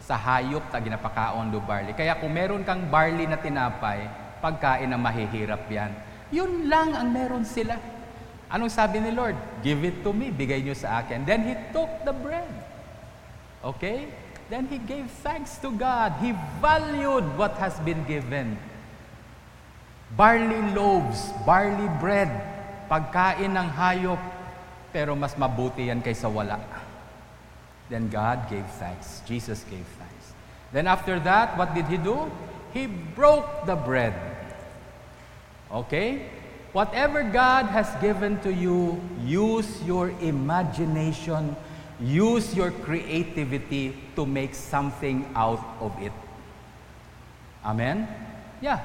sa 0.08 0.16
hayop 0.16 0.64
ta 0.72 0.80
ginapakaon 0.80 1.52
do 1.52 1.60
barley. 1.60 1.92
Kaya 1.92 2.16
kung 2.16 2.32
meron 2.32 2.64
kang 2.64 2.88
barley 2.88 3.28
na 3.28 3.36
tinapay, 3.36 4.08
pagkain 4.40 4.88
na 4.88 4.96
mahihirap 4.96 5.68
yan. 5.68 5.92
Yun 6.32 6.64
lang 6.64 6.96
ang 6.96 7.12
meron 7.12 7.44
sila. 7.44 7.76
Anong 8.48 8.72
sabi 8.72 9.04
ni 9.04 9.12
Lord? 9.12 9.36
Give 9.60 9.84
it 9.84 10.00
to 10.00 10.16
me, 10.16 10.32
bigay 10.32 10.64
niyo 10.64 10.72
sa 10.72 11.04
akin. 11.04 11.28
Then 11.28 11.44
He 11.44 11.52
took 11.76 11.92
the 12.08 12.16
bread. 12.16 12.48
Okay? 13.60 14.08
Then 14.48 14.64
He 14.72 14.80
gave 14.80 15.12
thanks 15.20 15.60
to 15.60 15.68
God. 15.76 16.16
He 16.24 16.32
valued 16.64 17.28
what 17.36 17.60
has 17.60 17.76
been 17.84 18.00
given. 18.08 18.56
Barley 20.16 20.72
loaves, 20.72 21.36
barley 21.44 21.92
bread, 22.00 22.32
pagkain 22.88 23.52
ng 23.52 23.68
hayop, 23.76 24.20
pero 24.88 25.12
mas 25.12 25.36
mabuti 25.36 25.92
yan 25.92 26.00
kaysa 26.00 26.32
wala. 26.32 26.87
Then 27.88 28.08
God 28.08 28.48
gave 28.50 28.66
thanks. 28.76 29.22
Jesus 29.26 29.64
gave 29.70 29.84
thanks. 29.98 30.32
Then 30.72 30.86
after 30.86 31.18
that, 31.20 31.56
what 31.56 31.74
did 31.74 31.86
he 31.86 31.96
do? 31.96 32.30
He 32.72 32.86
broke 32.86 33.64
the 33.64 33.76
bread. 33.76 34.14
Okay? 35.72 36.28
Whatever 36.72 37.24
God 37.24 37.66
has 37.66 37.88
given 38.00 38.40
to 38.44 38.52
you, 38.52 39.00
use 39.24 39.82
your 39.84 40.12
imagination, 40.20 41.56
use 41.98 42.54
your 42.54 42.70
creativity 42.70 43.96
to 44.16 44.26
make 44.26 44.54
something 44.54 45.24
out 45.34 45.64
of 45.80 45.96
it. 46.02 46.12
Amen? 47.64 48.06
Yeah. 48.60 48.84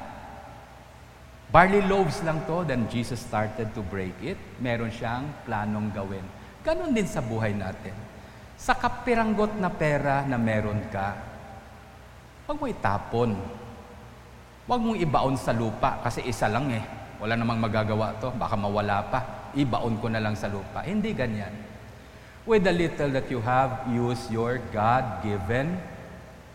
Barley 1.52 1.82
loaves 1.82 2.24
lang 2.24 2.42
to, 2.48 2.64
then 2.64 2.90
Jesus 2.90 3.20
started 3.20 3.76
to 3.76 3.82
break 3.82 4.16
it. 4.24 4.40
Meron 4.58 4.90
siyang 4.90 5.30
planong 5.46 5.94
gawin. 5.94 6.24
Ganon 6.66 6.96
din 6.96 7.06
sa 7.06 7.22
buhay 7.22 7.54
natin. 7.54 7.94
Sa 8.64 8.80
kapiranggot 8.80 9.60
na 9.60 9.68
pera 9.68 10.24
na 10.24 10.40
meron 10.40 10.80
ka, 10.88 11.20
huwag 12.48 12.56
mo 12.56 12.66
itapon. 12.72 13.36
Huwag 14.64 14.80
mong 14.80 15.04
ibaon 15.04 15.36
sa 15.36 15.52
lupa 15.52 16.00
kasi 16.00 16.24
isa 16.24 16.48
lang 16.48 16.72
eh. 16.72 16.84
Wala 17.20 17.36
namang 17.36 17.60
magagawa 17.60 18.16
to, 18.24 18.32
baka 18.32 18.56
mawala 18.56 19.04
pa. 19.12 19.52
Ibaon 19.52 20.00
ko 20.00 20.08
na 20.08 20.24
lang 20.24 20.40
sa 20.40 20.48
lupa. 20.48 20.80
Hindi 20.88 21.12
ganyan. 21.12 21.52
With 22.48 22.64
the 22.64 22.72
little 22.72 23.12
that 23.12 23.28
you 23.28 23.44
have, 23.44 23.84
use 23.92 24.32
your 24.32 24.64
God-given 24.72 25.76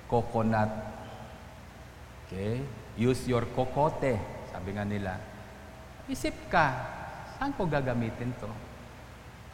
coconut. 0.09 0.73
Okay? 2.25 2.64
Use 2.97 3.29
your 3.29 3.44
kokote 3.53 4.38
sabi 4.59 4.75
nga 4.75 4.83
nila, 4.83 5.14
isip 6.11 6.35
ka, 6.51 6.73
saan 7.38 7.55
ko 7.55 7.62
gagamitin 7.68 8.35
to? 8.42 8.51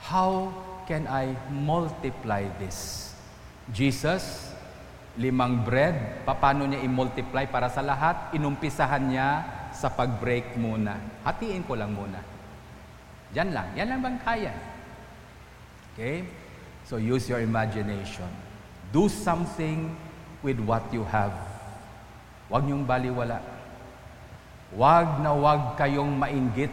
How 0.01 0.49
can 0.85 1.09
I 1.09 1.33
multiply 1.51 2.49
this? 2.61 3.11
Jesus, 3.73 4.53
limang 5.16 5.64
bread, 5.64 6.25
paano 6.29 6.68
niya 6.68 6.85
i-multiply 6.85 7.49
para 7.49 7.73
sa 7.73 7.81
lahat? 7.81 8.37
Inumpisahan 8.37 9.05
niya 9.09 9.29
sa 9.73 9.90
pag-break 9.90 10.55
muna. 10.61 11.01
Hatiin 11.27 11.64
ko 11.64 11.75
lang 11.75 11.92
muna. 11.97 12.20
Yan 13.35 13.51
lang. 13.51 13.68
Yan 13.75 13.88
lang 13.90 14.01
bang 14.01 14.18
kaya? 14.23 14.55
Okay? 15.92 16.23
So 16.87 17.01
use 17.01 17.27
your 17.27 17.40
imagination. 17.42 18.29
Do 18.94 19.11
something 19.11 19.90
with 20.44 20.61
what 20.62 20.85
you 20.94 21.03
have. 21.09 21.35
Huwag 22.47 22.62
niyong 22.68 22.85
baliwala. 22.87 23.40
Huwag 24.70 25.25
na 25.25 25.33
huwag 25.33 25.61
kayong 25.81 26.12
mainggit 26.14 26.70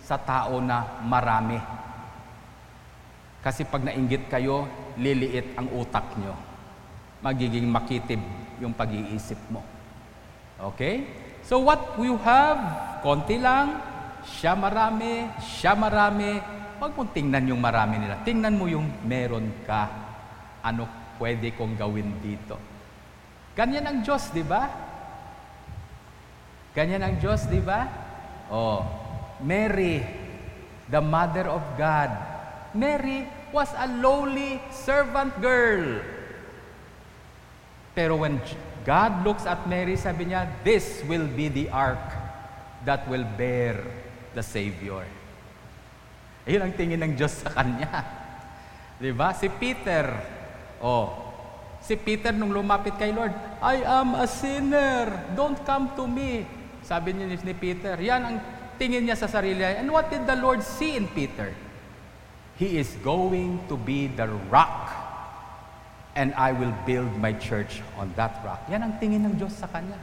sa 0.00 0.16
tao 0.16 0.62
na 0.62 1.02
marami. 1.04 1.58
Kasi 3.40 3.64
pag 3.64 3.80
nainggit 3.80 4.28
kayo, 4.28 4.68
liliit 5.00 5.56
ang 5.56 5.72
utak 5.72 6.04
nyo. 6.20 6.36
Magiging 7.24 7.68
makitib 7.68 8.20
yung 8.60 8.76
pag-iisip 8.76 9.40
mo. 9.48 9.64
Okay? 10.60 11.08
So 11.40 11.64
what 11.64 11.96
you 11.96 12.20
have, 12.20 12.60
konti 13.00 13.40
lang, 13.40 13.80
siya 14.28 14.52
marami, 14.52 15.24
siya 15.40 15.72
marami, 15.72 16.36
huwag 16.76 16.92
mong 16.92 17.12
tingnan 17.16 17.48
yung 17.48 17.60
marami 17.60 17.96
nila. 17.96 18.20
Tingnan 18.20 18.60
mo 18.60 18.68
yung 18.68 18.88
meron 19.08 19.48
ka. 19.64 19.88
Ano 20.60 20.84
pwede 21.16 21.56
kong 21.56 21.80
gawin 21.80 22.20
dito? 22.20 22.60
Ganyan 23.56 23.88
ang 23.88 23.98
Diyos, 24.04 24.28
di 24.32 24.44
ba? 24.44 24.68
Ganyan 26.76 27.02
ang 27.02 27.16
Diyos, 27.16 27.48
di 27.48 27.60
ba? 27.60 27.88
Oh, 28.52 28.84
Mary, 29.40 30.04
the 30.92 31.00
mother 31.00 31.48
of 31.48 31.64
God. 31.80 32.29
Mary 32.74 33.26
was 33.50 33.70
a 33.74 33.86
lowly 33.98 34.62
servant 34.70 35.34
girl. 35.42 35.98
Pero 37.94 38.16
when 38.16 38.38
God 38.86 39.26
looks 39.26 39.44
at 39.44 39.66
Mary, 39.66 39.98
sabi 39.98 40.30
niya, 40.30 40.46
this 40.62 41.02
will 41.10 41.26
be 41.26 41.50
the 41.50 41.68
ark 41.68 42.00
that 42.86 43.04
will 43.10 43.26
bear 43.36 43.76
the 44.32 44.42
Savior. 44.42 45.04
Ayun 46.46 46.64
ang 46.64 46.72
tingin 46.72 47.00
ng 47.02 47.12
Diyos 47.18 47.44
sa 47.44 47.52
kanya. 47.52 47.90
Di 49.02 49.12
ba? 49.12 49.36
Si 49.36 49.50
Peter, 49.52 50.08
oh, 50.80 51.12
si 51.84 51.98
Peter 51.98 52.32
nung 52.32 52.54
lumapit 52.54 52.96
kay 52.96 53.12
Lord, 53.12 53.34
I 53.60 53.84
am 53.84 54.16
a 54.16 54.24
sinner, 54.24 55.28
don't 55.36 55.58
come 55.66 55.92
to 55.98 56.08
me. 56.08 56.48
Sabi 56.80 57.12
ni, 57.12 57.36
ni 57.36 57.54
Peter, 57.54 58.00
yan 58.00 58.22
ang 58.24 58.36
tingin 58.80 59.04
niya 59.04 59.18
sa 59.18 59.28
sarili. 59.28 59.60
And 59.60 59.92
what 59.92 60.08
did 60.08 60.24
the 60.24 60.38
Lord 60.38 60.64
see 60.64 60.96
in 60.96 61.04
Peter? 61.12 61.52
He 62.60 62.76
is 62.76 62.92
going 63.00 63.64
to 63.72 63.76
be 63.80 64.12
the 64.12 64.28
rock 64.52 64.92
and 66.12 66.36
I 66.36 66.52
will 66.52 66.76
build 66.84 67.08
my 67.16 67.32
church 67.32 67.80
on 67.96 68.12
that 68.20 68.44
rock. 68.44 68.60
Yan 68.68 68.84
ang 68.84 69.00
tingin 69.00 69.24
ng 69.24 69.40
Diyos 69.40 69.56
sa 69.56 69.64
kanya. 69.64 69.96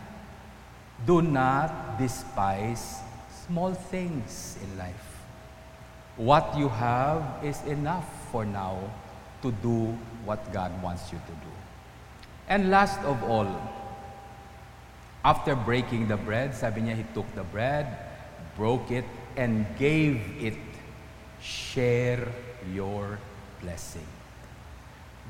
Do 1.05 1.21
not 1.21 2.01
despise 2.01 3.05
small 3.45 3.77
things 3.77 4.57
in 4.57 4.69
life. 4.73 5.21
What 6.17 6.57
you 6.57 6.73
have 6.73 7.21
is 7.45 7.61
enough 7.69 8.09
for 8.33 8.41
now 8.41 8.81
to 9.45 9.53
do 9.61 9.93
what 10.25 10.41
God 10.49 10.73
wants 10.81 11.13
you 11.13 11.21
to 11.21 11.35
do. 11.45 11.53
And 12.49 12.73
last 12.73 12.97
of 13.05 13.21
all, 13.21 13.53
After 15.27 15.59
breaking 15.59 16.07
the 16.07 16.15
bread, 16.15 16.55
sabi 16.55 16.87
niya, 16.87 17.03
he 17.03 17.05
took 17.11 17.27
the 17.35 17.43
bread, 17.43 17.83
broke 18.55 18.95
it, 18.95 19.03
and 19.35 19.67
gave 19.75 20.23
it. 20.39 20.55
Share 21.43 22.31
your 22.73 23.19
blessing. 23.61 24.07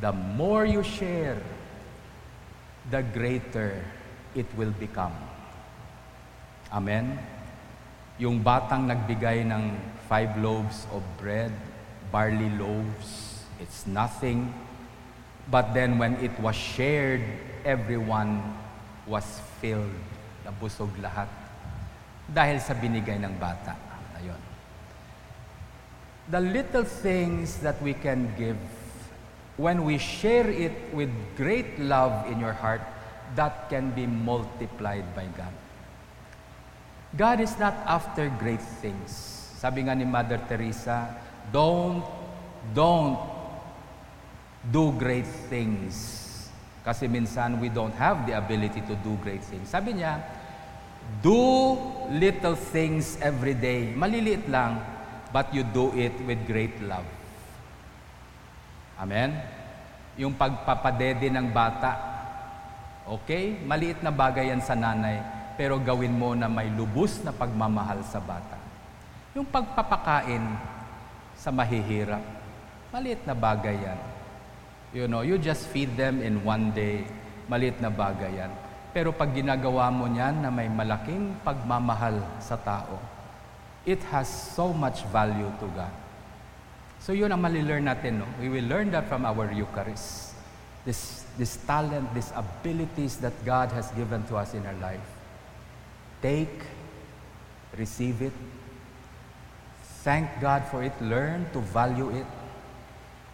The 0.02 0.12
more 0.12 0.66
you 0.66 0.84
share, 0.84 1.42
the 2.90 3.02
greater 3.02 3.84
it 4.36 4.46
will 4.56 4.72
become. 4.78 5.16
Amen? 6.72 7.18
Yung 8.18 8.42
batang 8.42 8.90
nagbigay 8.90 9.46
ng 9.46 9.64
five 10.10 10.38
loaves 10.38 10.86
of 10.94 11.02
bread, 11.18 11.54
barley 12.12 12.50
loaves, 12.58 13.42
it's 13.60 13.86
nothing. 13.90 14.54
But 15.50 15.74
then 15.74 15.98
when 15.98 16.20
it 16.20 16.36
was 16.40 16.56
shared, 16.56 17.24
everyone 17.64 18.42
was 19.08 19.26
filled. 19.64 19.96
Nabusog 20.44 20.92
lahat. 21.00 21.32
Dahil 22.28 22.60
sa 22.60 22.76
binigay 22.76 23.16
ng 23.24 23.40
bata. 23.40 23.87
The 26.30 26.42
little 26.42 26.84
things 26.84 27.58
that 27.64 27.82
we 27.82 27.94
can 27.94 28.34
give, 28.38 28.58
when 29.56 29.86
we 29.86 29.98
share 29.98 30.50
it 30.50 30.94
with 30.94 31.10
great 31.36 31.80
love 31.80 32.28
in 32.30 32.40
your 32.40 32.54
heart, 32.54 32.82
that 33.36 33.70
can 33.70 33.92
be 33.92 34.06
multiplied 34.06 35.16
by 35.16 35.26
God. 35.38 35.54
God 37.16 37.40
is 37.40 37.58
not 37.58 37.74
after 37.88 38.28
great 38.40 38.62
things. 38.84 39.12
Sabi 39.58 39.88
nga 39.88 39.96
ni 39.96 40.04
Mother 40.04 40.40
Teresa, 40.48 41.16
don't, 41.52 42.04
don't 42.76 43.18
do 44.68 44.92
great 45.00 45.26
things 45.48 46.28
kasi 46.88 47.04
minsan 47.12 47.60
we 47.60 47.68
don't 47.68 47.92
have 48.00 48.24
the 48.24 48.32
ability 48.32 48.80
to 48.88 48.96
do 49.04 49.20
great 49.20 49.44
things. 49.44 49.68
Sabi 49.68 50.00
niya, 50.00 50.24
do 51.20 51.76
little 52.16 52.56
things 52.56 53.20
every 53.20 53.52
day. 53.52 53.92
Maliliit 53.92 54.48
lang, 54.48 54.80
but 55.32 55.52
you 55.52 55.64
do 55.64 55.92
it 55.96 56.14
with 56.24 56.40
great 56.48 56.76
love. 56.84 57.06
Amen? 58.98 59.38
Yung 60.18 60.34
pagpapadede 60.34 61.30
ng 61.30 61.54
bata, 61.54 61.94
okay? 63.06 63.60
Maliit 63.62 64.02
na 64.02 64.10
bagay 64.10 64.50
yan 64.50 64.64
sa 64.64 64.74
nanay, 64.74 65.22
pero 65.54 65.78
gawin 65.78 66.14
mo 66.14 66.34
na 66.34 66.50
may 66.50 66.74
lubos 66.74 67.22
na 67.22 67.30
pagmamahal 67.30 68.02
sa 68.08 68.18
bata. 68.18 68.58
Yung 69.38 69.46
pagpapakain 69.46 70.42
sa 71.38 71.54
mahihirap, 71.54 72.24
maliit 72.90 73.22
na 73.30 73.38
bagay 73.38 73.78
yan. 73.78 74.00
You 74.96 75.06
know, 75.06 75.20
you 75.22 75.36
just 75.36 75.68
feed 75.70 76.00
them 76.00 76.24
in 76.24 76.42
one 76.48 76.72
day. 76.72 77.04
Malit 77.52 77.76
na 77.84 77.92
bagay 77.92 78.40
yan. 78.40 78.52
Pero 78.96 79.12
pag 79.12 79.36
ginagawa 79.36 79.92
mo 79.92 80.08
niyan 80.08 80.42
na 80.42 80.50
may 80.50 80.72
malaking 80.72 81.36
pagmamahal 81.44 82.24
sa 82.40 82.56
tao, 82.56 82.96
it 83.88 84.04
has 84.12 84.28
so 84.28 84.76
much 84.76 85.08
value 85.16 85.48
to 85.64 85.68
God. 85.72 85.96
So 87.00 87.16
yun 87.16 87.32
ang 87.32 87.40
malilearn 87.40 87.88
natin. 87.88 88.20
No? 88.20 88.28
We 88.44 88.52
will 88.52 88.68
learn 88.68 88.92
that 88.92 89.08
from 89.08 89.24
our 89.24 89.48
Eucharist. 89.48 90.36
This, 90.84 91.24
this 91.40 91.56
talent, 91.64 92.12
these 92.12 92.36
abilities 92.36 93.16
that 93.24 93.32
God 93.48 93.72
has 93.72 93.88
given 93.96 94.28
to 94.28 94.36
us 94.36 94.52
in 94.52 94.68
our 94.68 94.76
life. 94.84 95.08
Take, 96.20 96.68
receive 97.80 98.22
it, 98.22 98.36
thank 100.04 100.28
God 100.44 100.68
for 100.68 100.84
it, 100.84 100.96
learn 101.00 101.48
to 101.54 101.60
value 101.60 102.12
it, 102.12 102.28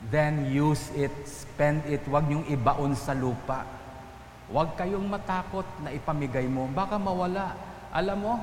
then 0.10 0.50
use 0.54 0.94
it, 0.94 1.13
spend 1.26 1.86
it. 1.89 2.06
Huwag 2.06 2.30
niyong 2.30 2.46
ibaon 2.50 2.94
sa 2.94 3.13
lupa. 3.18 3.66
Huwag 4.54 4.78
kayong 4.78 5.06
matakot 5.10 5.66
na 5.82 5.89
ipamigay 5.94 6.46
mo. 6.46 6.70
Baka 6.70 6.98
mawala. 7.02 7.58
Alam 7.94 8.18
mo, 8.22 8.34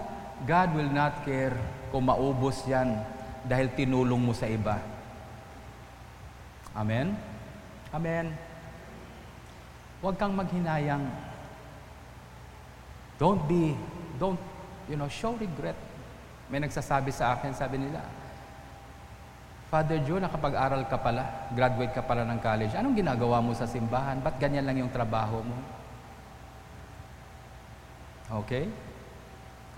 God 0.49 0.69
will 0.73 0.93
not 0.93 1.21
care 1.25 1.57
kung 1.93 2.09
maubos 2.09 2.65
yan 2.65 2.97
dahil 3.45 3.73
tinulong 3.77 4.21
mo 4.21 4.33
sa 4.33 4.49
iba. 4.49 4.81
Amen? 6.73 7.13
Amen. 7.91 8.33
Huwag 10.01 10.17
kang 10.17 10.33
maghinayang. 10.33 11.05
Don't 13.21 13.45
be, 13.45 13.77
don't, 14.17 14.41
you 14.89 14.97
know, 14.97 15.11
show 15.13 15.37
regret. 15.37 15.77
May 16.49 16.65
nagsasabi 16.65 17.13
sa 17.13 17.37
akin, 17.37 17.53
sabi 17.53 17.77
nila, 17.77 18.01
Father 19.71 20.03
Joe, 20.03 20.19
nakapag-aral 20.19 20.83
ka 20.91 20.99
pala, 20.99 21.47
graduate 21.55 21.95
ka 21.95 22.03
pala 22.03 22.27
ng 22.27 22.43
college. 22.43 22.75
Anong 22.75 22.97
ginagawa 22.97 23.39
mo 23.39 23.55
sa 23.55 23.71
simbahan? 23.71 24.19
Ba't 24.19 24.41
ganyan 24.41 24.67
lang 24.67 24.83
yung 24.83 24.91
trabaho 24.91 25.47
mo? 25.47 25.59
Okay? 28.43 28.67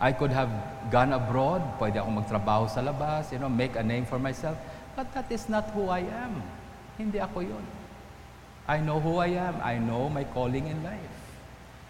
I 0.02 0.10
could 0.10 0.34
have 0.34 0.50
gone 0.90 1.14
abroad, 1.14 1.62
pwede 1.78 2.02
akong 2.02 2.18
magtrabaho 2.18 2.66
sa 2.66 2.82
labas, 2.82 3.30
you 3.30 3.38
know, 3.38 3.46
make 3.46 3.78
a 3.78 3.86
name 3.86 4.02
for 4.02 4.18
myself. 4.18 4.58
But 4.98 5.06
that 5.14 5.30
is 5.30 5.46
not 5.46 5.70
who 5.70 5.86
I 5.94 6.02
am. 6.02 6.42
Hindi 6.98 7.22
ako 7.22 7.46
yun. 7.46 7.62
I 8.66 8.82
know 8.82 8.98
who 8.98 9.22
I 9.22 9.38
am. 9.38 9.62
I 9.62 9.78
know 9.78 10.10
my 10.10 10.26
calling 10.34 10.66
in 10.66 10.82
life. 10.82 11.14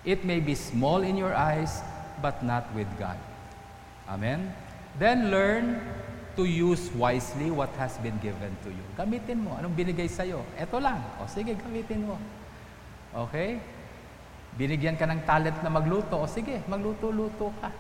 It 0.05 0.29
may 0.29 0.45
be 0.45 0.53
small 0.53 1.01
in 1.01 1.17
your 1.17 1.33
eyes, 1.33 1.81
but 2.21 2.45
not 2.45 2.69
with 2.77 2.91
God. 3.01 3.17
Amen? 4.05 4.53
Then 5.01 5.33
learn 5.33 5.81
to 6.37 6.45
use 6.45 6.93
wisely 6.93 7.49
what 7.49 7.73
has 7.81 7.97
been 8.05 8.21
given 8.21 8.53
to 8.61 8.69
you. 8.69 8.85
Gamitin 8.93 9.41
mo. 9.41 9.57
Anong 9.57 9.73
binigay 9.73 10.13
sa'yo? 10.13 10.45
Ito 10.61 10.77
lang. 10.85 11.01
O 11.17 11.25
sige, 11.25 11.57
gamitin 11.57 12.05
mo. 12.05 12.21
Okay? 13.25 13.57
Binigyan 14.61 15.01
ka 15.01 15.09
ng 15.09 15.25
talent 15.25 15.57
na 15.65 15.73
magluto. 15.73 16.21
O 16.21 16.29
sige, 16.29 16.61
magluto-luto 16.69 17.49
ka. 17.57 17.73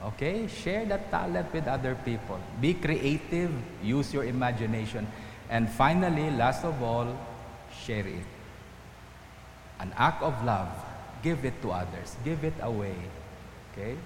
Okay? 0.00 0.48
Share 0.48 0.84
that 0.88 1.10
talent 1.10 1.52
with 1.52 1.68
other 1.68 1.94
people. 2.04 2.40
Be 2.60 2.74
creative. 2.74 3.52
Use 3.84 4.12
your 4.14 4.24
imagination. 4.24 5.06
And 5.50 5.68
finally, 5.68 6.30
last 6.32 6.64
of 6.64 6.80
all, 6.82 7.08
share 7.84 8.06
it. 8.06 8.28
An 9.80 9.92
act 9.96 10.22
of 10.22 10.32
love. 10.44 10.68
Give 11.22 11.44
it 11.44 11.60
to 11.62 11.72
others. 11.72 12.16
Give 12.24 12.40
it 12.44 12.56
away. 12.64 12.96
Okay? 13.72 13.96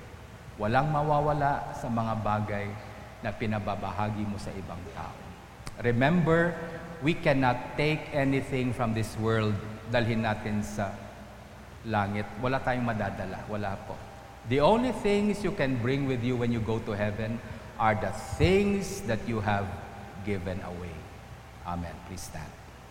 Walang 0.58 0.90
mawawala 0.90 1.74
sa 1.78 1.86
mga 1.90 2.14
bagay 2.22 2.66
na 3.22 3.30
pinababahagi 3.30 4.22
mo 4.26 4.38
sa 4.38 4.50
ibang 4.54 4.80
tao. 4.94 5.14
Remember, 5.82 6.54
we 7.02 7.14
cannot 7.14 7.74
take 7.74 8.06
anything 8.14 8.70
from 8.70 8.94
this 8.94 9.18
world 9.18 9.54
dalhin 9.90 10.22
natin 10.22 10.62
sa 10.62 10.94
langit. 11.84 12.24
Wala 12.38 12.62
tayong 12.62 12.86
madadala. 12.86 13.42
Wala 13.50 13.74
po. 13.84 14.13
The 14.48 14.60
only 14.60 14.92
things 14.92 15.42
you 15.42 15.52
can 15.52 15.76
bring 15.76 16.06
with 16.06 16.22
you 16.22 16.36
when 16.36 16.52
you 16.52 16.60
go 16.60 16.78
to 16.80 16.92
heaven 16.92 17.40
are 17.78 17.94
the 17.94 18.12
things 18.36 19.00
that 19.02 19.26
you 19.26 19.40
have 19.40 19.66
given 20.26 20.60
away. 20.62 20.94
Amen. 21.66 21.94
Please 22.08 22.20
stand. 22.20 22.63